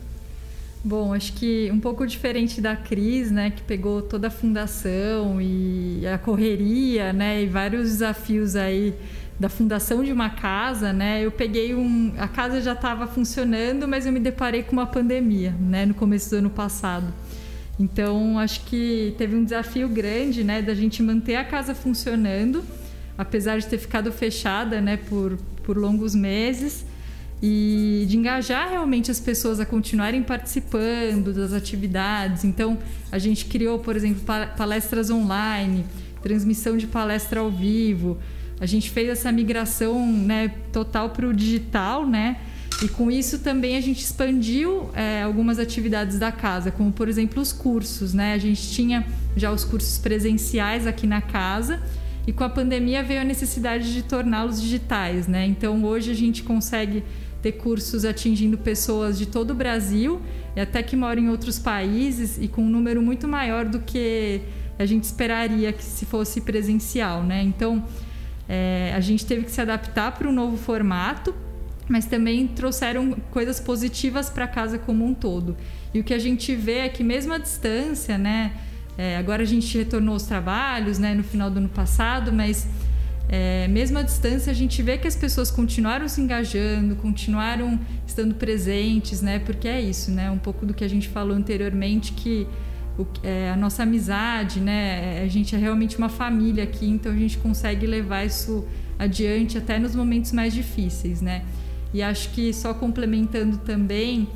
Bom, 0.87 1.13
acho 1.13 1.33
que 1.33 1.69
um 1.69 1.81
pouco 1.81 2.07
diferente 2.07 2.61
da 2.61 2.73
Cris, 2.73 3.29
né, 3.29 3.51
que 3.51 3.61
pegou 3.61 4.01
toda 4.01 4.29
a 4.29 4.31
fundação 4.31 5.41
e 5.41 6.07
a 6.07 6.17
correria, 6.17 7.11
né, 7.11 7.43
e 7.43 7.45
vários 7.45 7.89
desafios 7.89 8.55
aí 8.55 8.93
da 9.37 9.49
fundação 9.49 10.01
de 10.01 10.13
uma 10.13 10.29
casa, 10.29 10.93
né? 10.93 11.25
Eu 11.25 11.29
peguei 11.29 11.75
um, 11.75 12.13
a 12.17 12.25
casa 12.25 12.61
já 12.61 12.71
estava 12.71 13.05
funcionando, 13.05 13.85
mas 13.85 14.05
eu 14.05 14.13
me 14.13 14.19
deparei 14.21 14.63
com 14.63 14.71
uma 14.71 14.85
pandemia, 14.85 15.53
né, 15.59 15.85
no 15.85 15.93
começo 15.93 16.29
do 16.29 16.37
ano 16.37 16.49
passado. 16.49 17.13
Então, 17.77 18.39
acho 18.39 18.61
que 18.63 19.13
teve 19.17 19.35
um 19.35 19.43
desafio 19.43 19.89
grande, 19.89 20.41
né, 20.41 20.61
da 20.61 20.73
gente 20.73 21.03
manter 21.03 21.35
a 21.35 21.43
casa 21.43 21.75
funcionando, 21.75 22.63
apesar 23.17 23.59
de 23.59 23.67
ter 23.67 23.77
ficado 23.77 24.09
fechada, 24.09 24.79
né, 24.79 24.95
por 24.95 25.37
por 25.63 25.75
longos 25.75 26.15
meses 26.15 26.85
e 27.41 28.05
de 28.07 28.17
engajar 28.17 28.69
realmente 28.69 29.11
as 29.11 29.19
pessoas 29.19 29.59
a 29.59 29.65
continuarem 29.65 30.23
participando 30.23 31.33
das 31.33 31.53
atividades. 31.53 32.43
Então, 32.43 32.77
a 33.11 33.19
gente 33.19 33.45
criou, 33.45 33.79
por 33.79 33.95
exemplo, 33.95 34.21
palestras 34.57 35.09
online, 35.09 35.85
transmissão 36.21 36.77
de 36.77 36.87
palestra 36.87 37.41
ao 37.41 37.51
vivo. 37.51 38.17
A 38.59 38.65
gente 38.65 38.89
fez 38.89 39.07
essa 39.09 39.31
migração 39.31 40.11
né, 40.11 40.49
total 40.71 41.11
para 41.11 41.27
o 41.27 41.33
digital, 41.33 42.07
né? 42.07 42.37
E 42.83 42.87
com 42.87 43.09
isso 43.09 43.39
também 43.39 43.75
a 43.75 43.81
gente 43.81 44.01
expandiu 44.03 44.89
é, 44.93 45.23
algumas 45.23 45.57
atividades 45.57 46.19
da 46.19 46.31
casa, 46.31 46.69
como 46.69 46.91
por 46.91 47.07
exemplo 47.09 47.41
os 47.41 47.51
cursos, 47.51 48.13
né? 48.13 48.33
A 48.33 48.37
gente 48.37 48.69
tinha 48.69 49.05
já 49.35 49.51
os 49.51 49.63
cursos 49.63 49.97
presenciais 49.97 50.85
aqui 50.85 51.07
na 51.07 51.19
casa 51.19 51.81
e 52.27 52.31
com 52.31 52.43
a 52.43 52.49
pandemia 52.49 53.01
veio 53.01 53.21
a 53.21 53.23
necessidade 53.23 53.93
de 53.93 54.03
torná-los 54.03 54.61
digitais, 54.61 55.27
né? 55.27 55.45
Então 55.47 55.83
hoje 55.85 56.11
a 56.11 56.13
gente 56.13 56.43
consegue 56.43 57.03
ter 57.41 57.53
cursos 57.53 58.05
atingindo 58.05 58.57
pessoas 58.57 59.17
de 59.17 59.25
todo 59.25 59.51
o 59.51 59.55
Brasil 59.55 60.21
e 60.55 60.59
até 60.59 60.81
que 60.81 60.95
moram 60.95 61.21
em 61.21 61.29
outros 61.29 61.59
países 61.59 62.37
e 62.41 62.47
com 62.47 62.63
um 62.63 62.69
número 62.69 63.01
muito 63.01 63.27
maior 63.27 63.65
do 63.65 63.79
que 63.79 64.41
a 64.77 64.85
gente 64.85 65.03
esperaria 65.03 65.71
que 65.71 65.83
se 65.83 66.05
fosse 66.05 66.41
presencial, 66.41 67.23
né? 67.23 67.41
Então 67.43 67.83
é, 68.47 68.93
a 68.95 68.99
gente 68.99 69.25
teve 69.25 69.43
que 69.43 69.51
se 69.51 69.61
adaptar 69.61 70.11
para 70.13 70.27
um 70.27 70.31
novo 70.31 70.57
formato, 70.57 71.35
mas 71.87 72.05
também 72.05 72.47
trouxeram 72.47 73.13
coisas 73.31 73.59
positivas 73.59 74.29
para 74.29 74.47
casa 74.47 74.77
como 74.77 75.05
um 75.05 75.13
todo. 75.13 75.55
E 75.93 75.99
o 75.99 76.03
que 76.03 76.13
a 76.13 76.19
gente 76.19 76.55
vê 76.55 76.79
é 76.79 76.89
que 76.89 77.03
mesmo 77.03 77.33
à 77.33 77.37
distância, 77.37 78.17
né? 78.17 78.53
É, 78.97 79.17
agora 79.17 79.43
a 79.43 79.45
gente 79.45 79.77
retornou 79.77 80.13
aos 80.13 80.23
trabalhos, 80.23 80.97
né? 80.97 81.13
No 81.13 81.23
final 81.23 81.49
do 81.49 81.57
ano 81.57 81.69
passado, 81.69 82.31
mas 82.33 82.67
é, 83.29 83.67
mesmo 83.67 83.97
à 83.97 84.01
distância, 84.01 84.51
a 84.51 84.55
gente 84.55 84.81
vê 84.81 84.97
que 84.97 85.07
as 85.07 85.15
pessoas 85.15 85.51
continuaram 85.51 86.07
se 86.07 86.21
engajando, 86.21 86.95
continuaram 86.95 87.77
estando 88.05 88.35
presentes, 88.35 89.21
né? 89.21 89.39
Porque 89.39 89.67
é 89.67 89.81
isso, 89.81 90.11
né? 90.11 90.31
Um 90.31 90.37
pouco 90.37 90.65
do 90.65 90.73
que 90.73 90.83
a 90.83 90.87
gente 90.87 91.09
falou 91.09 91.35
anteriormente, 91.35 92.13
que 92.13 92.47
o, 92.97 93.05
é, 93.23 93.51
a 93.51 93.57
nossa 93.57 93.83
amizade, 93.83 94.61
né? 94.61 95.21
A 95.23 95.27
gente 95.27 95.53
é 95.55 95.57
realmente 95.57 95.97
uma 95.97 96.07
família 96.07 96.63
aqui, 96.63 96.87
então 96.87 97.11
a 97.11 97.15
gente 97.15 97.37
consegue 97.37 97.85
levar 97.85 98.25
isso 98.25 98.65
adiante 98.97 99.57
até 99.57 99.77
nos 99.77 99.93
momentos 99.93 100.31
mais 100.31 100.53
difíceis, 100.53 101.21
né? 101.21 101.43
E 101.93 102.01
acho 102.01 102.29
que 102.29 102.53
só 102.53 102.73
complementando 102.73 103.57
também, 103.57 104.27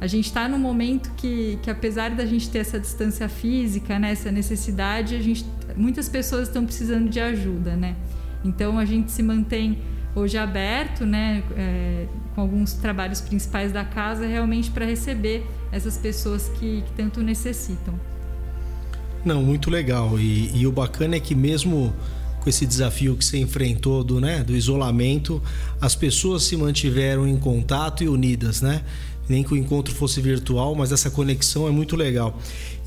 a 0.00 0.06
gente 0.06 0.26
está 0.26 0.48
num 0.48 0.58
momento 0.58 1.10
que, 1.16 1.58
que 1.62 1.70
apesar 1.70 2.10
da 2.10 2.24
gente 2.24 2.48
ter 2.48 2.58
essa 2.58 2.78
distância 2.78 3.28
física, 3.28 3.98
né? 3.98 4.12
Essa 4.12 4.30
necessidade, 4.30 5.16
a 5.16 5.20
gente, 5.20 5.44
muitas 5.76 6.08
pessoas 6.08 6.46
estão 6.46 6.64
precisando 6.64 7.08
de 7.08 7.18
ajuda, 7.18 7.74
né? 7.74 7.96
Então 8.44 8.78
a 8.78 8.84
gente 8.84 9.10
se 9.10 9.22
mantém 9.22 9.78
hoje 10.14 10.38
aberto, 10.38 11.04
né, 11.04 11.42
é, 11.56 12.06
com 12.34 12.40
alguns 12.40 12.72
trabalhos 12.72 13.20
principais 13.20 13.70
da 13.70 13.84
casa, 13.84 14.26
realmente 14.26 14.70
para 14.70 14.86
receber 14.86 15.46
essas 15.70 15.98
pessoas 15.98 16.48
que, 16.58 16.82
que, 16.82 16.92
tanto 16.96 17.22
necessitam. 17.22 17.94
Não, 19.22 19.42
muito 19.42 19.68
legal. 19.68 20.18
E, 20.18 20.56
e, 20.56 20.66
o 20.66 20.72
bacana 20.72 21.16
é 21.16 21.20
que 21.20 21.34
mesmo 21.34 21.92
com 22.40 22.48
esse 22.48 22.64
desafio 22.64 23.16
que 23.16 23.24
você 23.24 23.38
enfrentou 23.38 24.02
do, 24.02 24.20
né, 24.20 24.42
do 24.42 24.54
isolamento, 24.56 25.42
as 25.80 25.94
pessoas 25.94 26.44
se 26.44 26.56
mantiveram 26.56 27.26
em 27.26 27.36
contato 27.36 28.04
e 28.04 28.08
unidas, 28.08 28.62
né? 28.62 28.82
Nem 29.28 29.42
que 29.42 29.52
o 29.52 29.56
encontro 29.56 29.94
fosse 29.94 30.20
virtual, 30.20 30.74
mas 30.74 30.92
essa 30.92 31.10
conexão 31.10 31.66
é 31.66 31.70
muito 31.70 31.96
legal. 31.96 32.38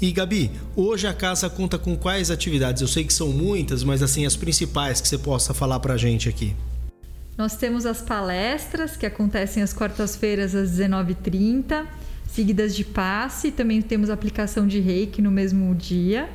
E 0.02 0.12
Gabi, 0.12 0.52
hoje 0.76 1.08
a 1.08 1.14
casa 1.14 1.50
conta 1.50 1.78
com 1.78 1.98
quais 1.98 2.32
atividades? 2.32 2.82
Eu 2.82 2.88
sei 2.88 3.04
que 3.04 3.14
são 3.14 3.30
muitas, 3.30 3.84
mas 3.84 4.02
assim 4.02 4.26
as 4.26 4.36
principais 4.36 5.02
que 5.02 5.08
você 5.08 5.18
possa 5.18 5.54
falar 5.54 5.80
para 5.80 5.96
a 5.96 5.98
gente 5.98 6.30
aqui. 6.30 6.56
Nós 7.38 7.56
temos 7.56 7.86
as 7.86 8.02
palestras 8.02 8.98
que 8.98 9.06
acontecem 9.06 9.64
às 9.64 9.74
quartas-feiras 9.74 10.54
às 10.54 10.72
19h30, 10.72 11.86
seguidas 12.28 12.76
de 12.76 12.84
passe. 12.84 13.50
Também 13.50 13.82
temos 13.82 14.10
aplicação 14.10 14.68
de 14.68 14.80
reiki 14.80 15.22
no 15.22 15.32
mesmo 15.32 15.74
dia. 15.74 16.30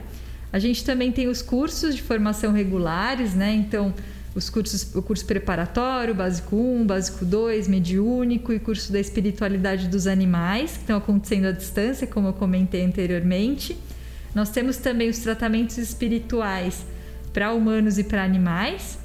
A 0.50 0.58
gente 0.58 0.84
também 0.84 1.12
tem 1.12 1.28
os 1.28 1.42
cursos 1.42 1.94
de 1.94 2.00
formação 2.00 2.52
regulares, 2.52 3.34
né? 3.34 3.52
Então, 3.52 3.92
os 4.34 4.50
cursos, 4.50 4.94
o 4.94 5.02
curso 5.02 5.24
preparatório, 5.24 6.14
básico 6.14 6.56
1, 6.56 6.86
básico 6.86 7.24
2, 7.24 7.68
mediúnico 7.68 8.52
e 8.52 8.58
curso 8.58 8.92
da 8.92 8.98
espiritualidade 8.98 9.86
dos 9.86 10.06
animais, 10.06 10.72
que 10.72 10.78
estão 10.78 10.96
acontecendo 10.96 11.46
à 11.46 11.52
distância, 11.52 12.06
como 12.06 12.28
eu 12.28 12.32
comentei 12.32 12.84
anteriormente. 12.84 13.78
Nós 14.34 14.50
temos 14.50 14.76
também 14.78 15.08
os 15.08 15.18
tratamentos 15.18 15.78
espirituais 15.78 16.84
para 17.32 17.52
humanos 17.52 17.96
e 17.98 18.04
para 18.04 18.24
animais. 18.24 18.98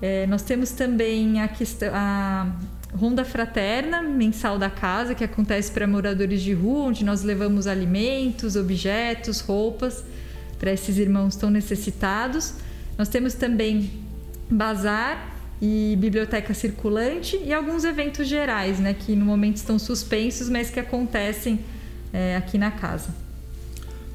É, 0.00 0.26
nós 0.28 0.42
temos 0.42 0.70
também 0.70 1.40
a, 1.40 1.48
questão, 1.48 1.90
a 1.92 2.52
Ronda 2.94 3.24
Fraterna 3.24 4.00
mensal 4.00 4.56
da 4.56 4.70
casa, 4.70 5.16
que 5.16 5.24
acontece 5.24 5.72
para 5.72 5.84
moradores 5.88 6.40
de 6.40 6.54
rua, 6.54 6.84
onde 6.84 7.04
nós 7.04 7.24
levamos 7.24 7.66
alimentos, 7.66 8.54
objetos, 8.54 9.40
roupas 9.40 10.04
para 10.60 10.72
esses 10.72 10.96
irmãos 10.96 11.34
tão 11.34 11.50
necessitados. 11.50 12.54
Nós 12.96 13.08
temos 13.08 13.34
também 13.34 14.07
bazar 14.50 15.36
e 15.60 15.96
biblioteca 15.98 16.54
circulante 16.54 17.38
e 17.44 17.52
alguns 17.52 17.84
eventos 17.84 18.26
gerais, 18.26 18.78
né, 18.78 18.94
que 18.94 19.16
no 19.16 19.24
momento 19.24 19.56
estão 19.56 19.78
suspensos, 19.78 20.48
mas 20.48 20.70
que 20.70 20.78
acontecem 20.78 21.60
é, 22.12 22.36
aqui 22.36 22.56
na 22.56 22.70
casa. 22.70 23.14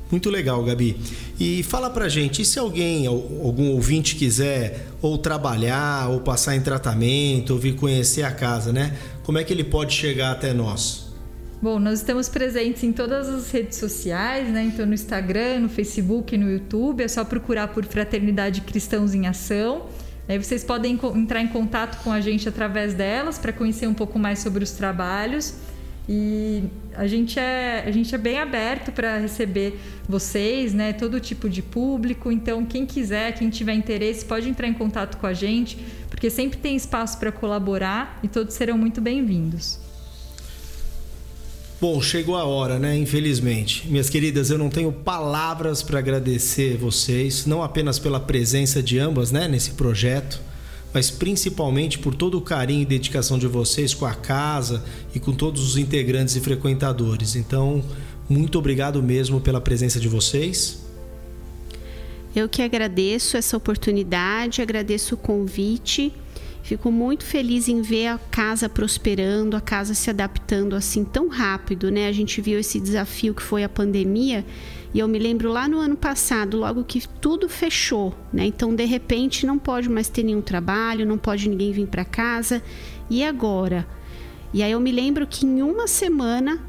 Muito 0.09 0.29
legal, 0.29 0.63
Gabi. 0.63 0.95
E 1.39 1.63
fala 1.63 1.89
pra 1.89 2.07
gente, 2.07 2.43
e 2.43 2.45
se 2.45 2.59
alguém, 2.59 3.07
algum 3.07 3.71
ouvinte 3.71 4.15
quiser 4.15 4.89
ou 5.01 5.17
trabalhar, 5.17 6.09
ou 6.09 6.19
passar 6.19 6.55
em 6.55 6.61
tratamento, 6.61 7.53
ou 7.53 7.59
vir 7.59 7.75
conhecer 7.75 8.21
a 8.21 8.31
casa, 8.31 8.71
né? 8.71 8.95
Como 9.23 9.39
é 9.39 9.43
que 9.43 9.51
ele 9.51 9.63
pode 9.63 9.93
chegar 9.93 10.31
até 10.31 10.53
nós? 10.53 11.11
Bom, 11.59 11.79
nós 11.79 11.99
estamos 11.99 12.29
presentes 12.29 12.83
em 12.83 12.91
todas 12.91 13.27
as 13.27 13.49
redes 13.49 13.77
sociais, 13.79 14.49
né? 14.49 14.65
Então 14.65 14.85
no 14.85 14.93
Instagram, 14.93 15.61
no 15.61 15.69
Facebook, 15.69 16.37
no 16.37 16.51
YouTube, 16.51 17.01
é 17.01 17.07
só 17.07 17.25
procurar 17.25 17.69
por 17.69 17.83
Fraternidade 17.85 18.61
Cristãos 18.61 19.15
em 19.15 19.25
Ação. 19.25 19.87
Aí 20.27 20.37
vocês 20.41 20.63
podem 20.63 20.99
entrar 21.15 21.41
em 21.41 21.47
contato 21.47 22.01
com 22.03 22.11
a 22.11 22.21
gente 22.21 22.47
através 22.47 22.93
delas 22.93 23.37
para 23.37 23.51
conhecer 23.51 23.87
um 23.87 23.93
pouco 23.93 24.17
mais 24.17 24.39
sobre 24.39 24.63
os 24.63 24.71
trabalhos. 24.71 25.55
E 26.07 26.63
a 26.95 27.07
gente 27.07 27.39
é, 27.39 27.83
a 27.85 27.91
gente 27.91 28.13
é 28.13 28.17
bem 28.17 28.39
aberto 28.39 28.91
para 28.91 29.17
receber 29.17 29.79
vocês, 30.07 30.73
né? 30.73 30.91
Todo 30.91 31.19
tipo 31.19 31.49
de 31.49 31.61
público. 31.61 32.31
Então, 32.31 32.65
quem 32.65 32.85
quiser, 32.85 33.33
quem 33.33 33.49
tiver 33.49 33.73
interesse, 33.73 34.25
pode 34.25 34.49
entrar 34.49 34.67
em 34.67 34.73
contato 34.73 35.17
com 35.17 35.27
a 35.27 35.33
gente, 35.33 35.77
porque 36.09 36.29
sempre 36.29 36.57
tem 36.57 36.75
espaço 36.75 37.17
para 37.17 37.31
colaborar 37.31 38.19
e 38.21 38.27
todos 38.27 38.53
serão 38.53 38.77
muito 38.77 38.99
bem-vindos. 38.99 39.82
Bom, 41.83 42.01
chegou 42.01 42.37
a 42.37 42.45
hora, 42.45 42.79
né? 42.79 42.95
Infelizmente. 42.95 43.85
Minhas 43.89 44.09
queridas, 44.09 44.49
eu 44.49 44.57
não 44.57 44.69
tenho 44.69 44.89
palavras 44.89 45.83
para 45.83 45.99
agradecer 45.99 46.77
vocês, 46.77 47.45
não 47.45 47.61
apenas 47.61 47.99
pela 47.99 48.21
presença 48.21 48.81
de 48.81 48.97
ambas, 48.97 49.33
né, 49.33 49.49
nesse 49.49 49.71
projeto, 49.71 50.39
mas 50.93 51.11
principalmente 51.11 51.99
por 51.99 52.15
todo 52.15 52.37
o 52.37 52.41
carinho 52.41 52.83
e 52.83 52.85
dedicação 52.85 53.37
de 53.37 53.47
vocês 53.47 53.93
com 53.93 54.05
a 54.05 54.13
casa 54.13 54.81
e 55.13 55.19
com 55.19 55.33
todos 55.33 55.61
os 55.61 55.75
integrantes 55.75 56.37
e 56.37 56.39
frequentadores. 56.39 57.35
Então, 57.35 57.83
muito 58.29 58.57
obrigado 58.57 59.03
mesmo 59.03 59.41
pela 59.41 59.59
presença 59.59 59.99
de 59.99 60.07
vocês. 60.07 60.81
Eu 62.33 62.47
que 62.47 62.61
agradeço 62.61 63.35
essa 63.35 63.57
oportunidade, 63.57 64.61
agradeço 64.61 65.15
o 65.15 65.17
convite 65.17 66.13
Fico 66.63 66.89
muito 66.89 67.25
feliz 67.25 67.67
em 67.67 67.81
ver 67.81 68.07
a 68.07 68.17
casa 68.17 68.69
prosperando, 68.69 69.57
a 69.57 69.61
casa 69.61 69.93
se 69.93 70.09
adaptando 70.09 70.77
assim 70.77 71.03
tão 71.03 71.27
rápido, 71.27 71.91
né? 71.91 72.07
A 72.07 72.11
gente 72.13 72.39
viu 72.39 72.57
esse 72.57 72.79
desafio 72.79 73.35
que 73.35 73.43
foi 73.43 73.65
a 73.65 73.69
pandemia 73.69 74.45
e 74.93 74.99
eu 74.99 75.07
me 75.07 75.19
lembro 75.19 75.51
lá 75.51 75.67
no 75.67 75.77
ano 75.77 75.97
passado, 75.97 76.57
logo 76.57 76.85
que 76.85 77.05
tudo 77.19 77.49
fechou, 77.49 78.15
né? 78.31 78.45
Então, 78.45 78.73
de 78.73 78.85
repente, 78.85 79.45
não 79.45 79.59
pode 79.59 79.89
mais 79.89 80.07
ter 80.07 80.23
nenhum 80.23 80.41
trabalho, 80.41 81.05
não 81.05 81.17
pode 81.17 81.49
ninguém 81.49 81.73
vir 81.73 81.87
para 81.87 82.05
casa. 82.05 82.63
E 83.09 83.25
agora? 83.25 83.85
E 84.53 84.63
aí 84.63 84.71
eu 84.71 84.79
me 84.79 84.91
lembro 84.91 85.27
que 85.27 85.45
em 85.45 85.61
uma 85.61 85.85
semana 85.85 86.61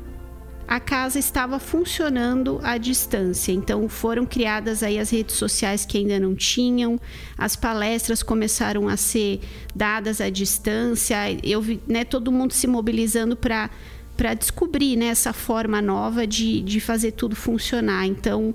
a 0.67 0.81
casa 0.81 1.19
estava 1.19 1.59
funcionando 1.59 2.61
à 2.63 2.79
distância. 2.79 3.53
Então 3.53 3.89
foram 3.89 4.25
criadas 4.25 4.83
aí 4.83 4.99
as 4.99 5.11
redes 5.11 5.37
sociais 5.37 5.85
que 5.85 5.99
ainda 5.99 6.19
não 6.19 6.35
tinham, 6.35 6.99
as 7.37 7.55
palestras 7.55 8.23
começaram 8.23 8.89
a 8.89 8.97
ser 8.97 9.41
dadas 9.75 10.21
à 10.21 10.31
distância. 10.31 11.17
Eu 11.43 11.61
vi 11.61 11.81
né, 11.87 12.05
todo 12.05 12.33
mundo 12.33 12.53
se 12.53 12.67
mobilizando 12.67 13.37
para 13.37 13.71
para 14.17 14.33
descobrir 14.33 14.95
né, 14.95 15.07
essa 15.07 15.33
forma 15.33 15.83
nova 15.83 16.25
de, 16.25 16.61
de 16.61 16.79
fazer 16.79 17.11
tudo 17.11 17.35
funcionar. 17.35 18.07
Então, 18.07 18.55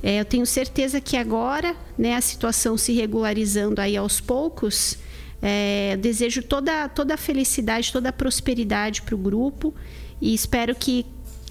é, 0.00 0.20
eu 0.20 0.24
tenho 0.24 0.46
certeza 0.46 1.00
que 1.00 1.16
agora, 1.16 1.74
né, 1.98 2.14
a 2.14 2.20
situação 2.20 2.76
se 2.76 2.92
regularizando 2.92 3.80
aí 3.80 3.96
aos 3.96 4.20
poucos, 4.20 4.96
é, 5.42 5.96
desejo 5.96 6.44
toda, 6.44 6.88
toda 6.88 7.14
a 7.14 7.16
felicidade, 7.16 7.92
toda 7.92 8.10
a 8.10 8.12
prosperidade 8.12 9.02
para 9.02 9.16
o 9.16 9.18
grupo 9.18 9.74
e 10.20 10.32
espero 10.32 10.74
que 10.74 11.04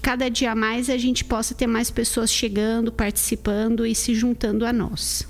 cada 0.04 0.28
dia 0.28 0.54
mais 0.54 0.90
a 0.90 0.98
gente 0.98 1.24
possa 1.24 1.54
ter 1.54 1.66
mais 1.66 1.90
pessoas 1.90 2.30
chegando, 2.30 2.92
participando 2.92 3.86
e 3.86 3.94
se 3.94 4.14
juntando 4.14 4.66
a 4.66 4.72
nós. 4.72 5.26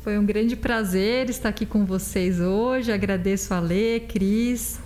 Foi 0.00 0.18
um 0.18 0.24
grande 0.24 0.56
prazer 0.56 1.28
estar 1.28 1.50
aqui 1.50 1.66
com 1.66 1.84
vocês 1.84 2.40
hoje. 2.40 2.90
Agradeço 2.90 3.52
a 3.52 3.60
Lê, 3.60 4.00
Cris. 4.00 4.80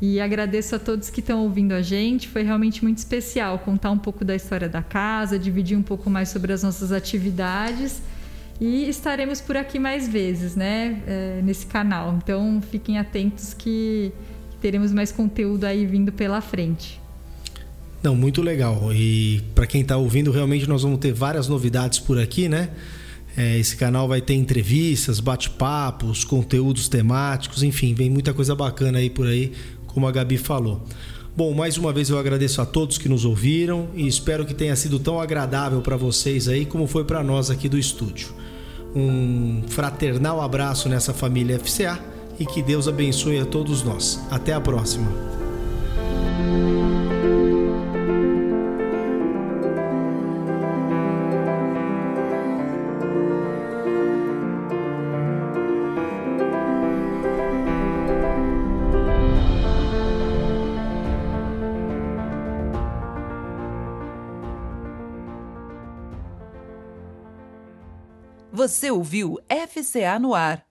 E 0.00 0.20
agradeço 0.20 0.76
a 0.76 0.78
todos 0.78 1.10
que 1.10 1.18
estão 1.18 1.42
ouvindo 1.42 1.72
a 1.72 1.82
gente. 1.82 2.28
Foi 2.28 2.44
realmente 2.44 2.84
muito 2.84 2.98
especial 2.98 3.58
contar 3.58 3.90
um 3.90 3.98
pouco 3.98 4.24
da 4.24 4.36
história 4.36 4.68
da 4.68 4.84
casa, 4.84 5.36
dividir 5.36 5.76
um 5.76 5.82
pouco 5.82 6.08
mais 6.08 6.28
sobre 6.28 6.52
as 6.52 6.62
nossas 6.62 6.92
atividades. 6.92 8.00
E 8.60 8.88
estaremos 8.88 9.40
por 9.40 9.56
aqui 9.56 9.80
mais 9.80 10.06
vezes, 10.06 10.54
né? 10.54 11.02
É, 11.08 11.40
nesse 11.42 11.66
canal. 11.66 12.16
Então 12.16 12.62
fiquem 12.70 12.98
atentos 12.98 13.52
que 13.52 14.12
teremos 14.60 14.92
mais 14.92 15.10
conteúdo 15.10 15.64
aí 15.64 15.84
vindo 15.84 16.12
pela 16.12 16.40
frente. 16.40 17.00
Não, 18.02 18.14
muito 18.14 18.40
legal. 18.42 18.92
E 18.92 19.42
para 19.54 19.66
quem 19.66 19.80
está 19.80 19.96
ouvindo, 19.96 20.30
realmente 20.30 20.68
nós 20.68 20.82
vamos 20.82 20.98
ter 20.98 21.12
várias 21.12 21.48
novidades 21.48 21.98
por 21.98 22.18
aqui, 22.18 22.48
né? 22.48 22.70
É, 23.36 23.58
esse 23.58 23.76
canal 23.76 24.08
vai 24.08 24.20
ter 24.20 24.34
entrevistas, 24.34 25.20
bate-papos, 25.20 26.24
conteúdos 26.24 26.88
temáticos, 26.88 27.62
enfim, 27.62 27.94
vem 27.94 28.10
muita 28.10 28.34
coisa 28.34 28.54
bacana 28.54 28.98
aí 28.98 29.08
por 29.08 29.26
aí, 29.26 29.52
como 29.86 30.06
a 30.06 30.12
Gabi 30.12 30.36
falou. 30.36 30.84
Bom, 31.36 31.54
mais 31.54 31.76
uma 31.76 31.92
vez 31.92 32.10
eu 32.10 32.18
agradeço 32.18 32.60
a 32.60 32.66
todos 32.66 32.98
que 32.98 33.08
nos 33.08 33.24
ouviram 33.24 33.90
e 33.94 34.08
espero 34.08 34.44
que 34.44 34.52
tenha 34.52 34.74
sido 34.74 34.98
tão 34.98 35.20
agradável 35.20 35.80
para 35.80 35.96
vocês 35.96 36.48
aí 36.48 36.66
como 36.66 36.88
foi 36.88 37.04
para 37.04 37.22
nós 37.22 37.48
aqui 37.48 37.68
do 37.68 37.78
estúdio. 37.78 38.30
Um 38.92 39.62
fraternal 39.68 40.40
abraço 40.40 40.88
nessa 40.88 41.14
família 41.14 41.60
FCA 41.60 42.00
e 42.40 42.44
que 42.46 42.60
Deus 42.60 42.88
abençoe 42.88 43.38
a 43.38 43.46
todos 43.46 43.84
nós. 43.84 44.20
Até 44.32 44.52
a 44.52 44.60
próxima. 44.60 45.37
Ouviu 68.98 69.38
FCA 69.48 70.18
no 70.18 70.34
ar 70.34 70.67